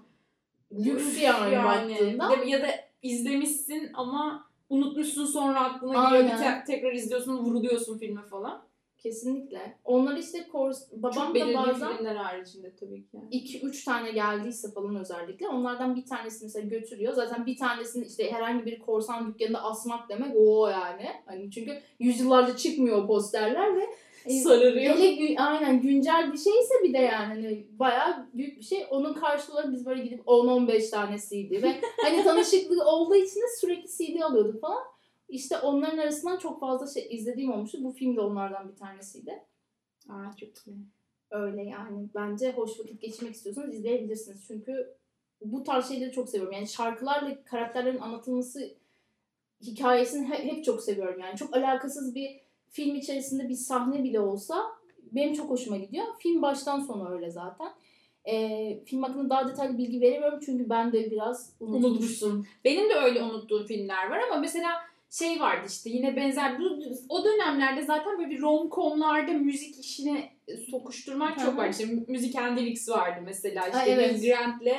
[0.72, 2.44] Lüks Üf, yani baktığında.
[2.46, 2.68] Ya da
[3.02, 6.30] izlemişsin ama unutmuşsun sonra aklına geliyor.
[6.30, 6.38] Aynen.
[6.38, 8.66] Bir te- tekrar izliyorsun vuruluyorsun filme falan.
[8.98, 9.78] Kesinlikle.
[9.84, 10.82] Onlar işte kors...
[10.92, 13.18] babam çok da belirli bazen filmler haricinde tabii ki.
[13.32, 17.12] 2-3 tane geldiyse falan özellikle onlardan bir tanesini mesela götürüyor.
[17.12, 21.06] Zaten bir tanesini işte herhangi bir korsan dükkanında asmak demek o yani.
[21.26, 23.86] Hani çünkü yüzyıllarca çıkmıyor o posterler ve
[24.30, 24.94] Sararıyor.
[24.94, 28.86] hele gü- aynen güncel bir şeyse bir de yani hani bayağı büyük bir şey.
[28.90, 33.88] Onun karşılığı biz böyle gidip 10-15 tane CD ve hani tanışıklık olduğu için de sürekli
[33.88, 34.82] CD alıyorduk falan.
[35.28, 37.78] İşte onların arasından çok fazla şey izlediğim olmuştu.
[37.84, 39.42] Bu film de onlardan bir tanesiydi.
[40.08, 40.76] Aa çok iyi.
[41.30, 42.08] Öyle yani.
[42.14, 44.44] Bence hoş vakit geçirmek istiyorsanız izleyebilirsiniz.
[44.46, 44.94] Çünkü
[45.44, 46.52] bu tarz şeyleri çok seviyorum.
[46.54, 48.70] Yani şarkılarla karakterlerin anlatılması
[49.62, 51.20] hikayesini he- hep çok seviyorum.
[51.20, 54.62] Yani çok alakasız bir film içerisinde bir sahne bile olsa
[55.12, 56.06] benim çok hoşuma gidiyor.
[56.18, 57.68] Film baştan sona öyle zaten.
[58.28, 61.90] Ee, film hakkında daha detaylı bilgi veremiyorum çünkü ben de biraz unutmuştum.
[61.90, 62.46] Unutmuşsun.
[62.64, 64.70] Benim de öyle unuttuğum filmler var ama mesela
[65.10, 66.64] şey vardı işte yine benzer bu
[67.08, 70.32] o dönemlerde zaten böyle bir rom-com'larda müzik işine
[70.70, 71.56] tokuşturmak Hı çok hı.
[71.56, 71.68] var.
[71.68, 71.84] İşte
[72.40, 73.66] and Lyrics vardı mesela.
[73.66, 74.14] İşte Aa, evet.
[74.14, 74.76] Hugh Grant'le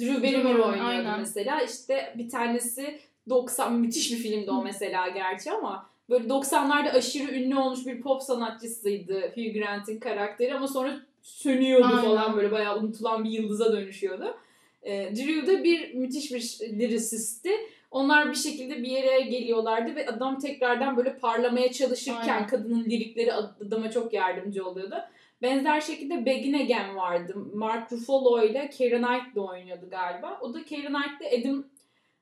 [0.00, 1.20] Drew Barrymore oynuyordu aynen.
[1.20, 1.60] mesela.
[1.62, 7.58] İşte bir tanesi 90 müthiş bir filmdi o mesela gerçi ama böyle 90'larda aşırı ünlü
[7.58, 12.02] olmuş bir pop sanatçısıydı Hugh Grant'in karakteri ama sonra sönüyordu Aynen.
[12.02, 14.36] falan böyle bayağı unutulan bir yıldıza dönüşüyordu.
[14.82, 17.50] E, Drew da bir müthiş bir lirisisti.
[17.90, 22.46] Onlar bir şekilde bir yere geliyorlardı ve adam tekrardan böyle parlamaya çalışırken Aynen.
[22.46, 24.94] kadının lirikleri adama çok yardımcı oluyordu.
[25.42, 27.34] Benzer şekilde Begin Again vardı.
[27.54, 30.38] Mark Ruffalo ile Keira Knightley oynuyordu galiba.
[30.40, 31.64] O da Keira Knightley Adam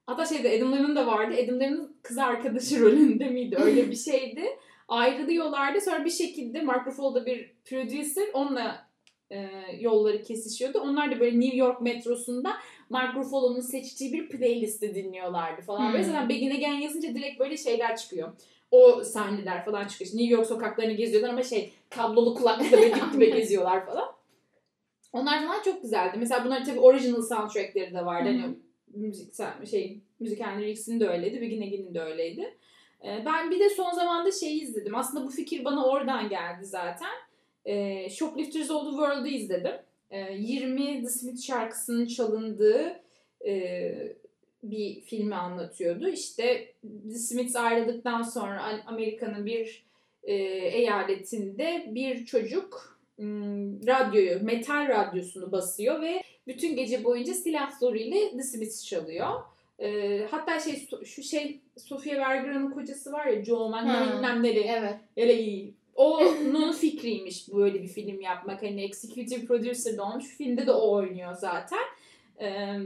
[0.07, 1.35] hatta şeyde Adam Levine de vardı.
[1.45, 3.57] Adam Levine'in kız arkadaşı rolünde miydi?
[3.61, 4.45] Öyle bir şeydi.
[4.89, 5.81] Ayrılıyorlardı.
[5.81, 8.25] Sonra bir şekilde Mark Ruffalo da bir producer.
[8.33, 8.87] Onunla
[9.31, 9.49] e,
[9.81, 10.79] yolları kesişiyordu.
[10.79, 12.57] Onlar da böyle New York metrosunda
[12.91, 15.93] Mark Ruffalo'nun seçtiği bir playlisti dinliyorlardı falan.
[15.93, 16.03] Hmm.
[16.03, 18.33] zaten Begin Again yazınca direkt böyle şeyler çıkıyor.
[18.71, 20.07] O sahneler falan çıkıyor.
[20.07, 24.09] İşte New York sokaklarını geziyorlar ama şey kablolu kulaklıkla böyle dip dibe geziyorlar falan.
[25.13, 26.17] Onlar falan çok güzeldi.
[26.19, 28.29] Mesela bunlar tabii original soundtrackleri de vardı.
[28.29, 28.39] Hı hı.
[28.39, 28.55] Hani
[28.95, 29.35] müzik
[29.71, 31.41] şey müzik Lyrics'in de öyleydi.
[31.41, 32.59] Begin Again'in de öyleydi.
[33.05, 34.95] Ee, Ben bir de son zamanda şeyi izledim.
[34.95, 37.13] Aslında bu fikir bana oradan geldi zaten.
[37.65, 39.75] Ee, Shoplifters of the World'u izledim.
[40.11, 43.01] Ee, 20 The Smith şarkısının çalındığı
[43.47, 43.93] e,
[44.63, 46.09] bir filmi anlatıyordu.
[46.09, 49.87] İşte The Smiths ayrıldıktan sonra Amerika'nın bir
[50.23, 50.35] e,
[50.69, 53.27] eyaletinde bir çocuk m,
[53.87, 59.31] radyoyu, metal radyosunu basıyor ve bütün gece boyunca silah zoruyla The Smiths çalıyor.
[59.79, 63.69] E, hatta şey şu şey Sofia Vergara'nın kocası var ya Joe.
[63.69, 64.61] Manganiello bilmem neli.
[64.61, 64.97] Evet.
[65.17, 65.75] Öyle iyi.
[65.95, 68.63] Onun fikriymiş böyle bir film yapmak.
[68.63, 70.25] Hani executive producer de olmuş.
[70.25, 71.85] Filmde de o oynuyor zaten.
[72.41, 72.79] Ee,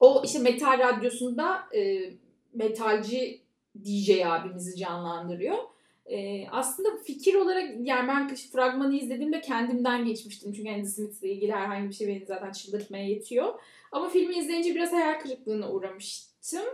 [0.00, 2.10] o işte metal radyosunda e,
[2.54, 3.40] metalci
[3.84, 5.58] DJ abimizi canlandırıyor.
[6.06, 10.52] Ee, aslında fikir olarak yani ben fragmanı izlediğimde kendimden geçmiştim.
[10.52, 13.60] Çünkü The Smiths'le ilgili herhangi bir şey beni zaten çıldırtmaya yetiyor.
[13.92, 16.64] Ama filmi izleyince biraz hayal kırıklığına uğramıştım.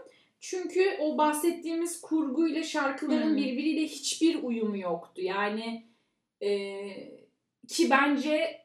[0.40, 3.36] Çünkü o bahsettiğimiz kurguyla şarkıların Hmm.
[3.36, 5.22] birbiriyle hiçbir uyumu yoktu.
[5.22, 5.86] Yani
[6.42, 6.50] e,
[7.68, 8.60] ki bence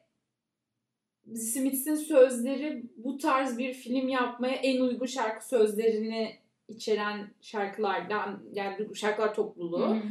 [1.35, 6.35] Smiths'in sözleri bu tarz bir film yapmaya en uygun şarkı sözlerini
[6.67, 10.01] içeren şarkılardan yani şarkılar topluluğu hı.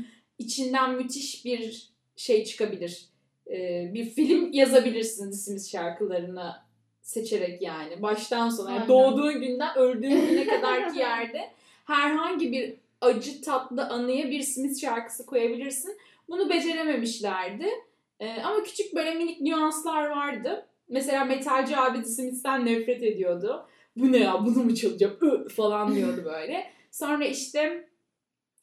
[0.44, 3.08] İçinden müthiş bir şey çıkabilir.
[3.50, 6.54] Ee, bir film yazabilirsin The Smiths şarkılarını
[7.02, 11.50] seçerek yani baştan sona yani doğduğun günden öldüğün güne kadarki yerde
[11.84, 15.98] herhangi bir acı tatlı anıya bir Smith şarkısı koyabilirsin.
[16.28, 17.68] Bunu becerememişlerdi.
[18.20, 20.66] Ee, ama küçük böyle minik nüanslar vardı.
[20.88, 23.66] Mesela metalci abi The Smiths'ten nefret ediyordu.
[23.96, 26.70] Bu ne ya bunu mu çalacağım falan diyordu böyle.
[26.90, 27.88] Sonra işte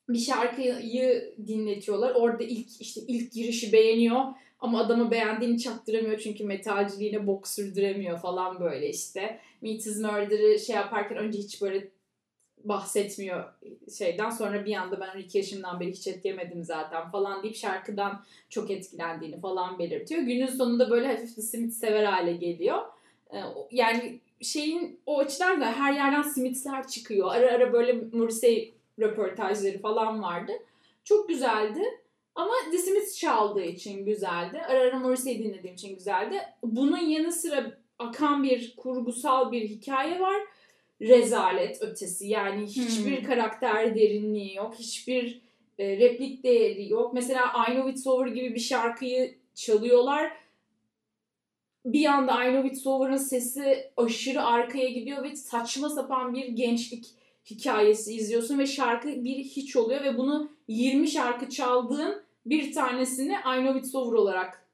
[0.10, 2.16] bir şarkıyı dinletiyorlar.
[2.16, 4.26] Orada ilk işte ilk girişi beğeniyor
[4.60, 9.40] ama adamı beğendiğini çaktıramıyor çünkü metalciliğine bok sürdüremiyor falan böyle işte.
[9.62, 11.88] Meet is Murder'ı şey yaparken önce hiç böyle
[12.64, 13.44] bahsetmiyor
[13.98, 18.26] şeyden sonra bir anda ben 12 yaşımdan beri hiç et yemedim zaten falan deyip şarkıdan
[18.50, 20.22] çok etkilendiğini falan belirtiyor.
[20.22, 22.78] Günün sonunda böyle hafif de Smith sever hale geliyor.
[23.34, 23.38] Ee,
[23.72, 27.32] Yani şeyin o açıdan da her yerden Smiths'ler çıkıyor.
[27.32, 30.52] Ara ara böyle Morrissey röportajları falan vardı.
[31.04, 31.84] Çok güzeldi.
[32.36, 34.62] Ama The Smiths çaldığı için güzeldi.
[34.68, 36.42] Ara ara Morrissey dinlediğim için güzeldi.
[36.64, 40.42] Bunun yanı sıra akan bir kurgusal bir hikaye var.
[41.02, 42.28] Rezalet ötesi.
[42.28, 43.24] Yani hiçbir Hmm.
[43.24, 44.76] karakter derinliği yok.
[44.80, 45.42] Hiçbir
[45.80, 47.14] e, replik değeri yok.
[47.14, 50.32] Mesela I Know It's Over gibi bir şarkıyı çalıyorlar.
[51.86, 57.06] Bir anda I Know It's Over'ın sesi aşırı arkaya gidiyor ve saçma sapan bir gençlik
[57.52, 63.60] hikayesi izliyorsun ve şarkı bir hiç oluyor ve bunu 20 şarkı çaldığın bir tanesini I
[63.60, 64.66] Know It's Over olarak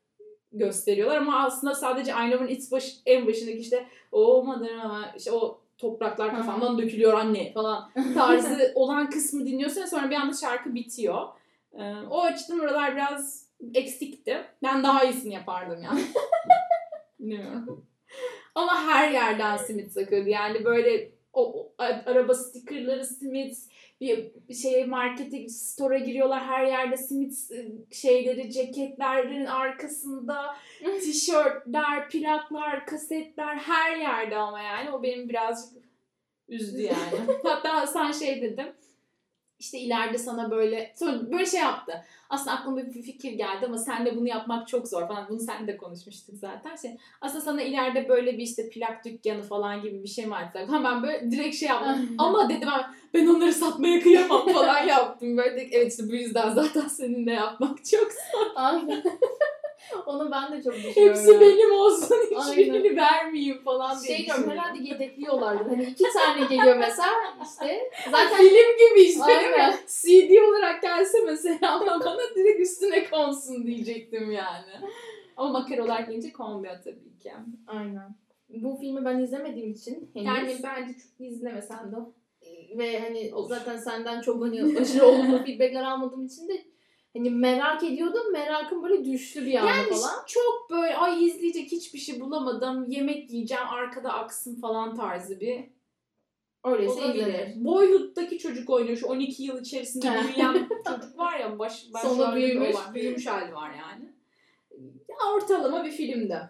[0.51, 5.59] gösteriyorlar ama aslında sadece I Know'ın It's baş, en başındaki işte olmadı ama işte o
[5.77, 11.27] topraklar kafamdan dökülüyor anne falan tarzı olan kısmı dinliyorsun sonra bir anda şarkı bitiyor.
[11.73, 14.45] Ee, o açıdan oralar biraz eksikti.
[14.63, 16.01] Ben daha iyisini yapardım yani.
[17.19, 17.85] Bilmiyorum.
[18.55, 20.29] Ama her yerden simit sakıyordu.
[20.29, 23.57] Yani böyle o, araba stikerleri simit
[24.01, 30.55] bir, şeye markete store'a giriyorlar her yerde simit e, şeyleri ceketlerin arkasında
[31.01, 35.83] tişörtler plaklar kasetler her yerde ama yani o benim birazcık
[36.47, 37.19] üzdü yani.
[37.43, 38.67] Hatta Hasan şey dedim
[39.59, 42.03] işte ileride sana böyle sonra böyle şey yaptı.
[42.29, 45.29] Aslında aklıma bir fikir geldi ama senle bunu yapmak çok zor falan.
[45.29, 46.75] Bunu sen de konuşmuştuk zaten.
[46.75, 46.91] Şey,
[47.21, 50.69] aslında sana ileride böyle bir işte plak dükkanı falan gibi bir şey mi açsak?
[50.69, 52.09] Ha ben böyle direkt şey yaptım.
[52.17, 52.83] ama dedim ben,
[53.13, 55.37] ben onları satmaya kıyamam falan yaptım.
[55.37, 58.51] Böyle de, evet işte bu yüzden zaten seninle yapmak çok zor.
[58.55, 59.03] Aynen.
[60.05, 61.15] Onu ben de çok düşünüyorum.
[61.15, 62.17] Hepsi benim olsun.
[62.31, 65.69] Hiçbirini vermeyeyim falan diye Şey diyorum herhalde yedekliyorlardı.
[65.69, 67.09] Hani iki tane geliyor mesela
[67.43, 67.91] işte.
[68.11, 69.55] Zaten Film gibi işte değil mi?
[69.61, 69.77] Aynen.
[69.87, 74.71] CD olarak gelse mesela ama bana direkt üstüne konsun diyecektim yani.
[75.37, 77.31] Ama makara olarak gelince konmuyor tabii ki.
[77.67, 78.15] Aynen.
[78.49, 80.27] Bu filmi ben izlemediğim için henüz.
[80.27, 81.95] Yani bence çok izlemesen de
[82.77, 86.65] ve hani zaten senden çok hani aşırı olumlu feedbackler almadığım için de
[87.17, 88.31] hani merak ediyordum.
[88.31, 90.25] Merakım böyle düştü bir anda Yani falan.
[90.27, 92.85] çok böyle ay izleyecek hiçbir şey bulamadım.
[92.91, 95.63] Yemek yiyeceğim arkada aksın falan tarzı bir
[96.63, 97.27] Öyleyse olabilir.
[97.27, 97.65] izlenir.
[97.65, 98.97] Boyhood'daki çocuk oynuyor.
[98.97, 102.75] Şu 12 yıl içerisinde büyüyen çocuk var ya baş, Sonra başrolde büyümüş.
[102.75, 104.13] olan, büyümüş hali var yani.
[105.09, 106.49] Ya ortalama bir filmdi.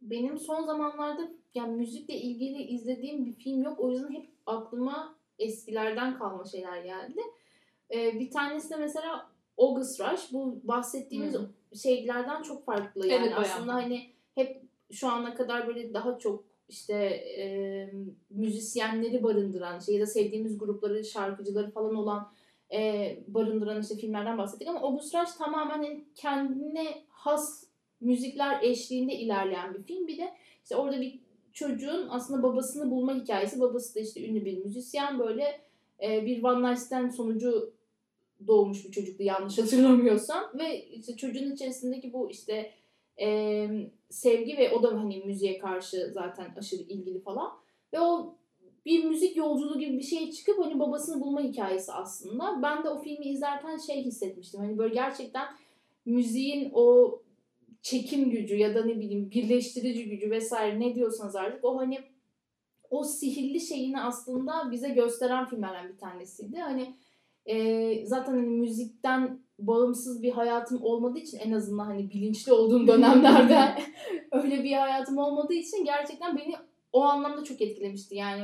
[0.00, 3.80] Benim son zamanlarda yani müzikle ilgili izlediğim bir film yok.
[3.80, 7.20] O yüzden hep aklıma eskilerden kalma şeyler geldi.
[7.94, 10.32] Ee, bir tanesi de mesela August Rush.
[10.32, 11.50] Bu bahsettiğimiz Hı.
[11.78, 13.06] şeylerden çok farklı.
[13.06, 13.54] Yani Evet, bayağı.
[13.54, 14.62] aslında hani hep
[14.92, 16.94] şu ana kadar böyle daha çok işte
[17.38, 17.44] e,
[18.30, 22.32] müzisyenleri barındıran şey ya da sevdiğimiz grupları, şarkıcıları falan olan
[22.72, 27.64] e, barındıran işte filmlerden bahsettik ama August Rush tamamen hani kendine has
[28.00, 30.06] müzikler eşliğinde ilerleyen bir film.
[30.06, 30.32] Bir de
[30.62, 31.20] işte orada bir
[31.52, 33.60] çocuğun aslında babasını bulma hikayesi.
[33.60, 35.60] Babası da işte ünlü bir müzisyen böyle
[36.02, 37.72] e, bir one night stand sonucu
[38.46, 40.50] doğmuş bir çocuktu yanlış hatırlamıyorsam.
[40.58, 42.70] Ve işte çocuğun içerisindeki bu işte
[43.20, 43.66] e,
[44.10, 47.50] sevgi ve o da hani müziğe karşı zaten aşırı ilgili falan.
[47.92, 48.34] Ve o
[48.86, 52.60] bir müzik yolculuğu gibi bir şeye çıkıp hani babasını bulma hikayesi aslında.
[52.62, 54.60] Ben de o filmi izlerken şey hissetmiştim.
[54.60, 55.46] Hani böyle gerçekten
[56.04, 57.18] müziğin o
[57.82, 61.98] çekim gücü ya da ne bileyim birleştirici gücü vesaire ne diyorsanız artık o hani
[62.90, 66.58] o sihirli şeyini aslında bize gösteren filmlerden bir tanesiydi.
[66.58, 66.96] Hani
[67.46, 73.82] e, zaten hani müzikten bağımsız bir hayatım olmadığı için en azından hani bilinçli olduğum dönemlerde
[74.32, 76.54] öyle bir hayatım olmadığı için gerçekten beni
[76.92, 78.14] o anlamda çok etkilemişti.
[78.14, 78.42] Yani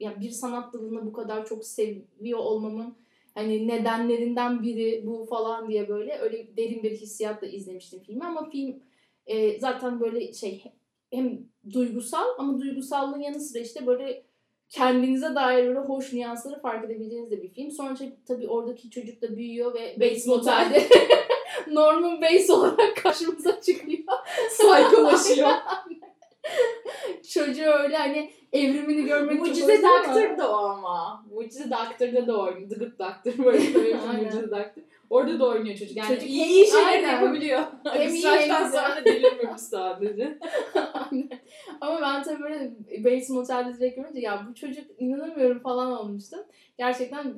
[0.00, 2.96] yani bir sanat dalını bu kadar çok seviyor olmamın
[3.34, 8.82] hani nedenlerinden biri bu falan diye böyle öyle derin bir hissiyatla izlemiştim filmi ama film
[9.26, 10.64] e, zaten böyle şey
[11.10, 11.38] hem
[11.72, 14.25] duygusal ama duygusallığın yanı sıra işte böyle
[14.68, 17.70] kendinize dair böyle hoş nüansları fark edebileceğiniz de bir film.
[17.70, 17.94] Sonra
[18.28, 20.82] tabii oradaki çocuk da büyüyor ve Bates Motel'de
[21.72, 24.02] Norman Bates olarak karşımıza çıkıyor.
[24.50, 25.48] Saykolaşıyor.
[27.32, 31.24] Çocuğu öyle hani evrimini görmek Mucize Doctor da o ama.
[31.30, 32.68] Mucize Doctor'da da oynuyor.
[32.68, 34.24] The Good Doctor böyle tabii Aynen.
[34.24, 34.82] Mucize Doctor.
[35.10, 35.96] Orada da oynuyor çocuk.
[35.96, 37.12] Yani Çocuk iyi, iyi şeyler aynen.
[37.12, 37.62] yapabiliyor.
[37.92, 40.38] Hem iyi hem sonra delirmemiş sadece.
[41.80, 42.72] Ama ben tabii böyle
[43.04, 46.40] Bates Motel'de direkt görünce ya bu çocuk inanamıyorum falan olmuştum.
[46.78, 47.34] Gerçekten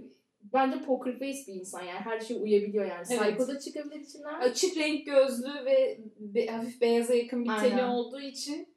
[0.53, 3.07] bence poker face bir insan yani her şeye uyabiliyor yani.
[3.11, 3.21] Evet.
[3.39, 4.41] Psycho da çıkabilir içinden.
[4.41, 8.69] Açık renk gözlü ve be- hafif beyaza yakın bir teni olduğu için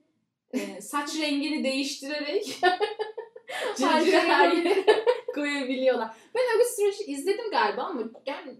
[0.53, 2.59] e, saç rengini değiştirerek
[3.79, 4.85] Her her yere
[5.35, 6.09] koyabiliyorlar.
[6.35, 8.55] Ben August Rush'ı izledim galiba ama yani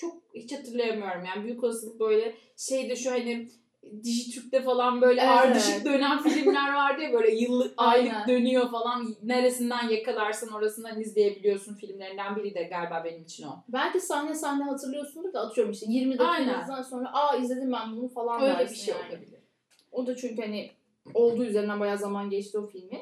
[0.00, 1.24] çok hiç hatırlayamıyorum.
[1.24, 3.48] Yani büyük olasılık böyle şeyde şu hani
[4.04, 8.28] Dijitürk'te falan böyle Evet, ardışık dönen filmler vardı ya böyle yıllık aylık Aynen.
[8.28, 9.14] dönüyor falan.
[9.22, 13.50] Neresinden yakalarsan orasından izleyebiliyorsun filmlerinden biri de galiba benim için o.
[13.68, 18.42] Belki sahne sahne hatırlıyorsundur da atıyorum işte 20 dakikanızdan sonra aa izledim ben bunu falan
[18.42, 19.08] Öyle bir şey yani.
[19.08, 19.40] olabilir.
[19.92, 20.70] O da çünkü hani
[21.14, 23.00] olduğu üzerinden bayağı zaman geçti o filmi.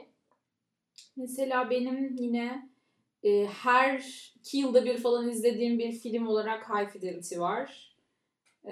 [1.16, 2.68] Mesela benim yine
[3.24, 4.04] e, her
[4.40, 7.94] iki yılda bir falan izlediğim bir film olarak High Fidelity var.
[8.64, 8.70] E,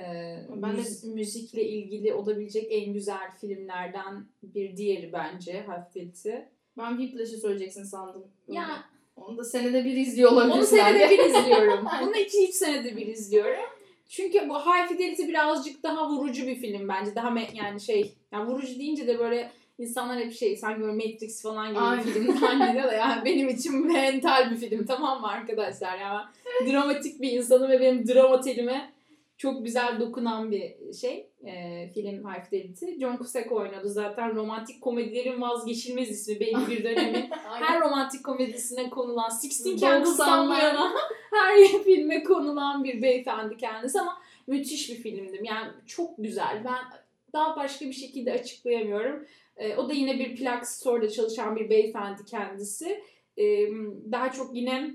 [0.57, 6.31] Ben de- müz- müzikle ilgili olabilecek en güzel filmlerden bir diğeri bence High Fidelity.
[6.79, 8.25] Ben Whiplash'ı söyleyeceksin sandım.
[8.49, 8.85] Ya
[9.17, 10.59] Onu da senede bir izliyor olabilirsin.
[10.59, 11.87] onu senede bir izliyorum.
[12.03, 13.65] Bunu iki üç senede bir izliyorum.
[14.09, 17.15] Çünkü bu High Fidelity birazcık daha vurucu bir film bence.
[17.15, 21.43] Daha me- yani şey, yani vurucu deyince de böyle insanlar hep şey sanki böyle Matrix
[21.43, 22.05] falan gibi Aynen.
[22.07, 25.99] bir film zannediyor da yani benim için mental bir film tamam mı arkadaşlar?
[25.99, 26.23] Yani
[26.73, 28.93] dramatik bir insanım ve benim drama telime
[29.39, 32.87] çok güzel dokunan bir şey e, film High Fidelity.
[33.01, 37.67] John Cusack oynadı zaten romantik komedilerin vazgeçilmez ismi belli bir dönemin Aynen.
[37.67, 40.65] her romantik komedisine konulan Sixteen Candles'tan bu 90'lar.
[40.65, 40.93] yana
[41.33, 45.45] her filme konulan bir beyefendi kendisi ama müthiş bir filmdim.
[45.45, 46.63] Yani çok güzel.
[46.65, 49.27] Ben daha başka bir şekilde açıklayamıyorum.
[49.57, 53.05] Ee, o da yine bir plak store'da çalışan bir beyefendi kendisi.
[53.39, 53.69] Ee,
[54.13, 54.91] daha çok yine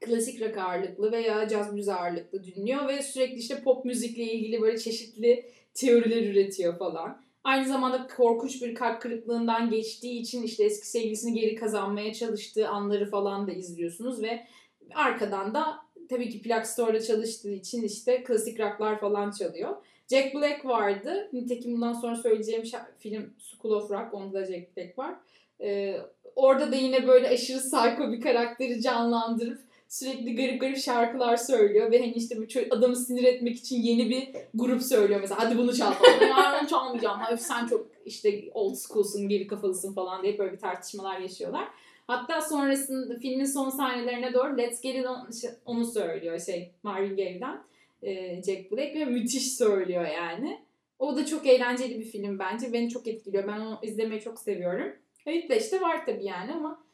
[0.00, 4.78] klasik rock ağırlıklı veya caz müziği ağırlıklı dinliyor ve sürekli işte pop müzikle ilgili böyle
[4.78, 5.44] çeşitli
[5.74, 7.22] teoriler üretiyor falan.
[7.44, 13.10] Aynı zamanda korkunç bir kalp kırıklığından geçtiği için işte eski sevgilisini geri kazanmaya çalıştığı anları
[13.10, 14.46] falan da izliyorsunuz ve
[14.94, 15.76] arkadan da
[16.08, 19.76] tabii ki plak store'da çalıştığı için işte klasik rocklar falan çalıyor.
[20.10, 21.28] Jack Black vardı.
[21.32, 22.62] Nitekim bundan sonra söyleyeceğim
[22.98, 24.14] film School of Rock.
[24.14, 25.14] Onda da Jack Black var.
[25.60, 25.96] Ee,
[26.36, 31.98] orada da yine böyle aşırı psycho bir karakteri canlandırıp sürekli garip garip şarkılar söylüyor ve
[31.98, 35.92] hani işte ço- adamı sinir etmek için yeni bir grup söylüyor mesela hadi bunu çal
[35.92, 36.26] falan.
[36.28, 37.20] Ya onu çalmayacağım.
[37.20, 41.68] Hayır sen çok işte old school'sun, geri kafalısın falan diye böyle bir tartışmalar yaşıyorlar.
[42.06, 47.16] Hatta sonrasında filmin son sahnelerine doğru Let's Get It On şey, onu söylüyor şey Marvin
[47.16, 47.62] Gaye'den
[48.06, 50.66] e, Jack Black ve müthiş söylüyor yani.
[50.98, 52.72] O da çok eğlenceli bir film bence.
[52.72, 53.48] Beni çok etkiliyor.
[53.48, 54.92] Ben onu izlemeyi çok seviyorum.
[55.24, 56.86] Whiplash de var tabii yani ama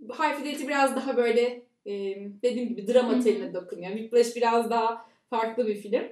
[0.00, 1.92] High Fidelity biraz daha böyle e,
[2.42, 3.90] dediğim gibi drama teline dokunuyor.
[3.90, 6.02] Whiplash biraz daha farklı bir film.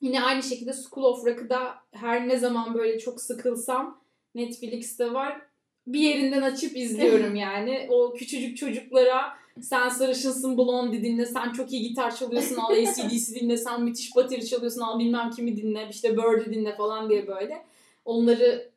[0.00, 4.02] Yine aynı şekilde School of Rock'ı da her ne zaman böyle çok sıkılsam
[4.34, 5.42] Netflix'te var.
[5.86, 7.86] Bir yerinden açıp izliyorum yani.
[7.90, 13.56] O küçücük çocuklara sen sarışınsın Blondie dinle, sen çok iyi gitar çalıyorsun al ACDC dinle,
[13.56, 17.62] sen müthiş bateri çalıyorsun al bilmem kimi dinle, işte Birdie dinle falan diye böyle.
[18.04, 18.70] Onları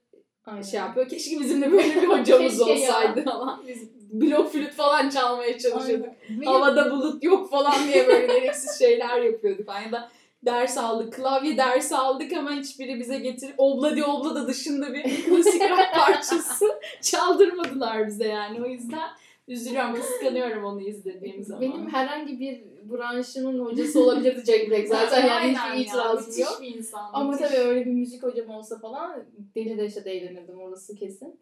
[0.45, 0.61] Aynen.
[0.61, 1.09] şey yapıyor.
[1.09, 2.87] Keşke bizim de böyle bir hocamız Keşke ya.
[2.89, 3.63] olsaydı falan.
[3.67, 6.07] Biz blok flüt falan çalmaya çalışıyorduk.
[6.29, 6.45] Aynen.
[6.45, 9.69] Havada bulut yok falan diye böyle gereksiz şeyler yapıyorduk.
[9.69, 10.09] Aynı da
[10.45, 11.13] ders aldık.
[11.13, 18.07] Klavye dersi aldık ama hiçbiri bize getirip Obladi Oblada dışında bir klasik rock parçası çaldırmadılar
[18.07, 18.63] bize yani.
[18.63, 19.09] O yüzden
[19.47, 21.61] üzülüyorum, kıskanıyorum onu izlediğim zaman.
[21.61, 26.61] Benim herhangi bir branşımın hocası olabilirdi Jack Black zaten yani hiçbir itirazım yok.
[26.61, 27.09] bir insan.
[27.13, 27.47] Ama müthiş.
[27.47, 29.23] tabii öyle bir müzik hocam olsa falan
[29.55, 31.39] deli deşet eğlenirdim orası kesin.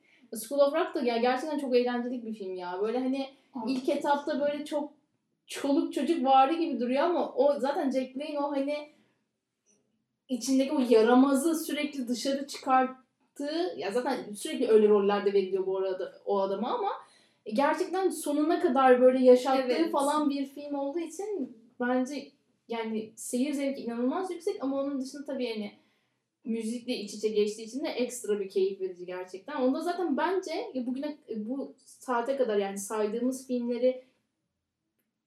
[0.47, 2.79] School of Rock da ya gerçekten çok eğlenceli bir film ya.
[2.81, 3.29] Böyle hani
[3.67, 4.93] ilk etapta böyle çok
[5.47, 8.89] çoluk çocuk varı gibi duruyor ama o zaten Jack Black'in o hani
[10.29, 16.39] içindeki o yaramazı sürekli dışarı çıkarttığı ya zaten sürekli öyle rollerde veriliyor bu arada o
[16.39, 16.89] adama ama
[17.45, 19.91] gerçekten sonuna kadar böyle yaşattığı Evet.
[19.91, 22.31] falan bir film olduğu için bence
[22.67, 25.71] yani seyir zevki inanılmaz yüksek ama onun dışında tabii yani
[26.45, 29.61] müzikle iç içe geçtiği için de ekstra bir keyif verici gerçekten.
[29.61, 34.03] Onda zaten bence bugüne bu saate kadar yani saydığımız filmleri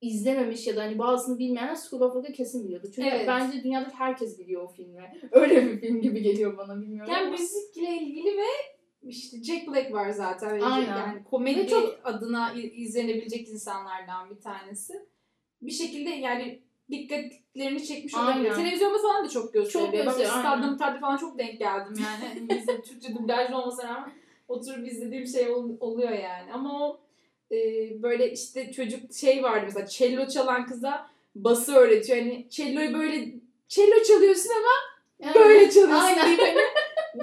[0.00, 2.86] izlememiş ya da hani bazısını bilmeyenler School of Rock'ı kesin biliyordu.
[2.94, 3.24] Çünkü Evet.
[3.28, 5.12] bence dünyadaki herkes biliyor o filmi.
[5.32, 7.30] Öyle bir film gibi geliyor bana bilmiyorum Yani ama.
[7.30, 8.75] müzikle ilgili ve
[9.08, 10.60] işte Jack Black var zaten.
[10.60, 10.96] Aynen.
[10.96, 15.06] Yani komedi Ve çok- adına izlenebilecek insanlardan bir tanesi.
[15.62, 18.54] Bir şekilde yani dikkatlerini çekmiş olabilir.
[18.54, 19.92] Televizyonda falan da çok gösteriliyor.
[19.92, 20.34] Çok Ben gösteriyor.
[20.34, 22.28] Stadyum Tardı falan çok denk geldim yani.
[22.28, 24.12] Hani Bizim Türkçe dublajlı olmasına rağmen
[24.48, 26.52] oturup izlediğim şey ol- oluyor yani.
[26.52, 27.00] Ama o
[27.52, 27.56] e,
[28.02, 32.18] böyle işte çocuk şey vardı mesela cello çalan kıza bası öğretiyor.
[32.18, 33.34] Hani celloyu böyle
[33.68, 34.72] cello çalıyorsun ama
[35.20, 36.38] Yani- böyle çalıyorsun Aynen.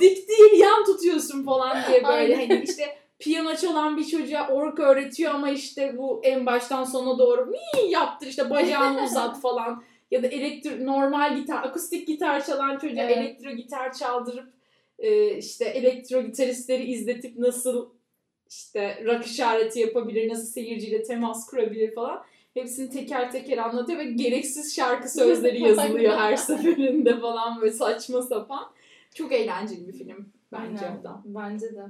[0.02, 2.50] dik değil yan tutuyorsun falan diye böyle Aynen.
[2.50, 7.46] hani işte piyano çalan bir çocuğa ork öğretiyor ama işte bu en baştan sona doğru
[7.46, 7.58] mi
[7.90, 13.18] yaptır işte bacağını uzat falan ya da elektro normal gitar akustik gitar çalan çocuğa Evet.
[13.18, 14.54] elektro gitar çaldırıp
[15.00, 17.90] e, işte elektro gitaristleri izletip nasıl
[18.50, 22.24] işte rock işareti yapabilir, nasıl seyirciyle temas kurabilir falan.
[22.54, 28.72] Hepsini teker teker anlatıyor ve gereksiz şarkı sözleri yazılıyor her seferinde falan böyle saçma sapan.
[29.16, 31.04] Çok eğlenceli bir film bence Aynen.
[31.04, 31.22] da.
[31.26, 31.86] Bence de.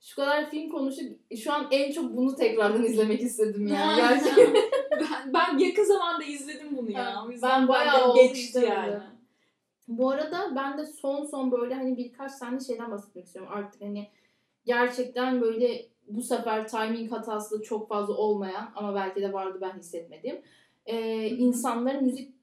[0.00, 3.96] Şu kadar film konuşup şu an en çok bunu tekrardan izlemek istedim yani.
[3.96, 4.54] Gerçekten.
[5.00, 7.24] ben, ben yakın zamanda izledim bunu ya.
[7.28, 8.98] Evet, ben bayağı geçti yani.
[9.88, 13.52] Bu arada ben de son son böyle hani birkaç tane şeyden bahsetmek istiyorum.
[13.54, 14.08] Artık hani
[14.64, 20.40] gerçekten böyle bu sefer timing hatası çok fazla olmayan ama belki de vardı ben hissetmediğim.
[20.86, 22.34] Ee, insanların müzik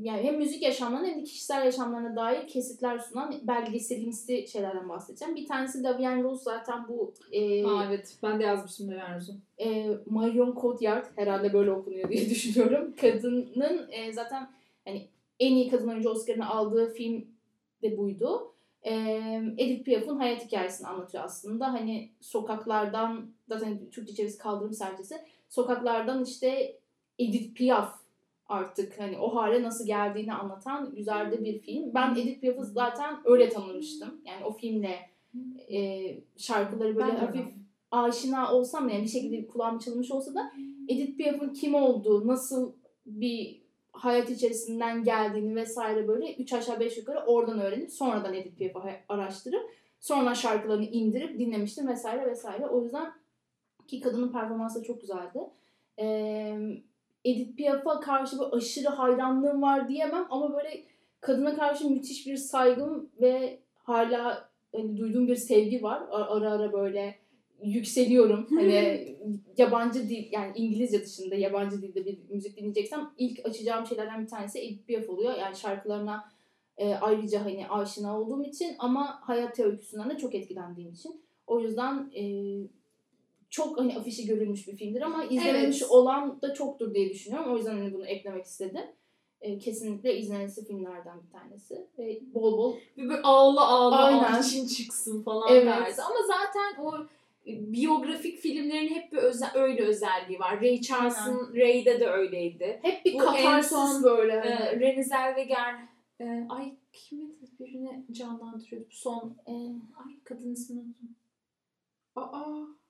[0.00, 5.36] yani hem müzik yaşamlarına hem de kişisel yaşamlarına dair kesitler sunan belgeselimsi şeylerden bahsedeceğim.
[5.36, 9.32] Bir tanesi Davian Rose zaten bu e, Aa, evet ben de yazmıştım da Arzu.
[9.58, 12.94] e, Marion Cotillard herhalde böyle okunuyor diye düşünüyorum.
[13.00, 14.50] Kadının e, zaten
[14.84, 15.08] hani
[15.40, 17.26] en iyi kadın oyuncu Oscar'ını aldığı film
[17.82, 18.50] de buydu.
[18.82, 18.92] E,
[19.58, 21.72] Edith Piaf'ın hayat hikayesini anlatıyor aslında.
[21.72, 25.14] Hani sokaklardan zaten Türkçe çevirisi kaldırım sergisi.
[25.48, 26.78] Sokaklardan işte
[27.18, 28.03] Edith Piaf
[28.46, 31.94] artık hani o hale nasıl geldiğini anlatan güzel de bir film.
[31.94, 34.20] Ben Edith Piaf'ı zaten öyle tanımıştım.
[34.24, 34.98] Yani o filmle
[35.72, 37.54] e, şarkıları böyle Ben hafif öyle.
[37.90, 40.52] aşina olsam yani bir şekilde kulağım çalınmış olsa da
[40.88, 42.72] Edith Piaf'ın kim olduğu, nasıl
[43.06, 48.88] bir hayat içerisinden geldiğini vesaire böyle 3 aşağı 5 yukarı oradan öğrenip sonradan Edith Piaf'ı
[49.08, 49.70] araştırıp
[50.00, 52.66] sonra şarkılarını indirip dinlemiştim vesaire vesaire.
[52.66, 53.12] O yüzden
[53.86, 55.38] ki kadının performansı da çok güzeldi.
[55.98, 56.58] Ee,
[57.24, 60.84] Edith Piaf'a karşı bir aşırı hayranlığım var diyemem ama böyle
[61.20, 66.02] kadına karşı müthiş bir saygım ve hala hani duyduğum bir sevgi var.
[66.10, 67.18] Ara ara, böyle
[67.62, 68.46] yükseliyorum.
[68.54, 69.16] Hani
[69.58, 74.58] yabancı dil yani İngilizce dışında yabancı dilde bir müzik dinleyeceksem ilk açacağım şeylerden bir tanesi
[74.58, 75.34] Edith Piaf oluyor.
[75.38, 76.24] Yani şarkılarına
[76.76, 81.24] e, ayrıca hani aşina olduğum için ama hayat öyküsünden de çok etkilendiğim için.
[81.46, 82.22] O yüzden e,
[83.54, 85.90] çok hani afişi görülmüş bir filmdir ama izlememiş Evet.
[85.90, 87.52] olan da çoktur diye düşünüyorum.
[87.52, 88.84] O yüzden hani bunu eklemek istedim.
[89.40, 91.86] E, kesinlikle izlenesi filmlerden bir tanesi.
[91.98, 94.42] Ve bol bol Bir böyle ağla ağla Aynen.
[94.42, 95.64] için çıksın falan Evet.
[95.64, 96.04] tarzı.
[96.04, 96.96] Ama zaten o
[97.46, 100.60] e, biyografik filmlerin hep bir özel, öyle özelliği var.
[100.60, 102.78] Ray Charles'ın Ray'de de öyleydi.
[102.82, 104.40] hep bir katarsis böyle.
[104.40, 104.80] Hani.
[104.84, 105.74] Renée Zellweger
[106.20, 107.24] e, ay kimi
[107.60, 109.52] birini canlandırıyordu bu son e,
[110.06, 111.08] ay kadın ismini unuttum.
[112.16, 112.83] Aa